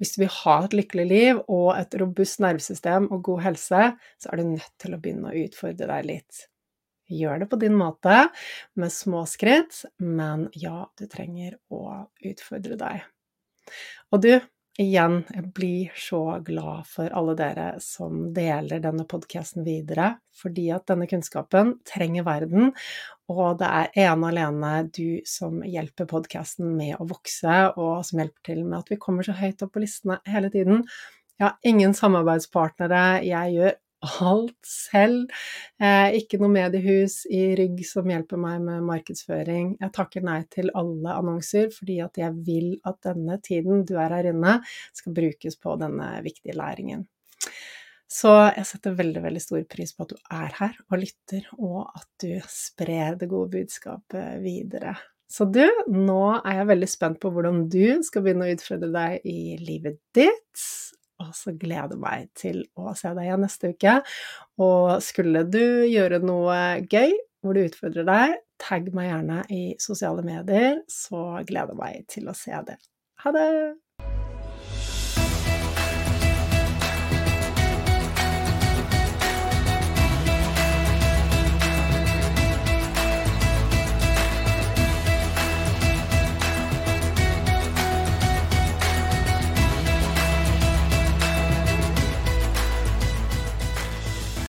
[0.00, 3.82] hvis du vil ha et lykkelig liv og et robust nervesystem og god helse,
[4.20, 6.46] så er du nødt til å begynne å utfordre deg litt.
[7.10, 8.28] Gjør det på din måte,
[8.78, 13.02] med små skritt, men ja, du trenger å utfordre deg.
[14.14, 14.30] Og du,
[14.80, 20.86] igjen, jeg blir så glad for alle dere som deler denne podkasten videre, fordi at
[20.90, 22.70] denne kunnskapen trenger verden,
[23.30, 28.22] og det er ene og alene du som hjelper podkasten med å vokse, og som
[28.22, 30.82] hjelper til med at vi kommer så høyt opp på listene hele tiden.
[31.38, 35.30] Jeg har ingen samarbeidspartnere, jeg gjør alt selv.
[35.80, 39.74] Eh, ikke noe mediehus i rygg som hjelper meg med markedsføring.
[39.80, 44.16] Jeg takker nei til alle annonser fordi at jeg vil at denne tiden du er
[44.16, 44.58] her inne,
[44.96, 47.06] skal brukes på denne viktige læringen.
[48.10, 51.92] Så jeg setter veldig, veldig stor pris på at du er her og lytter, og
[51.94, 54.96] at du sprer det gode budskapet videre.
[55.30, 55.62] Så du,
[55.94, 60.00] nå er jeg veldig spent på hvordan du skal begynne å utfordre deg i livet
[60.16, 60.64] ditt.
[61.22, 63.98] Og så gleder jeg meg til å se deg igjen neste uke.
[64.64, 66.56] Og skulle du gjøre noe
[66.90, 72.10] gøy hvor du utfordrer deg, tagg meg gjerne i sosiale medier, så gleder jeg meg
[72.10, 72.76] til å se det.
[73.22, 73.46] Ha det!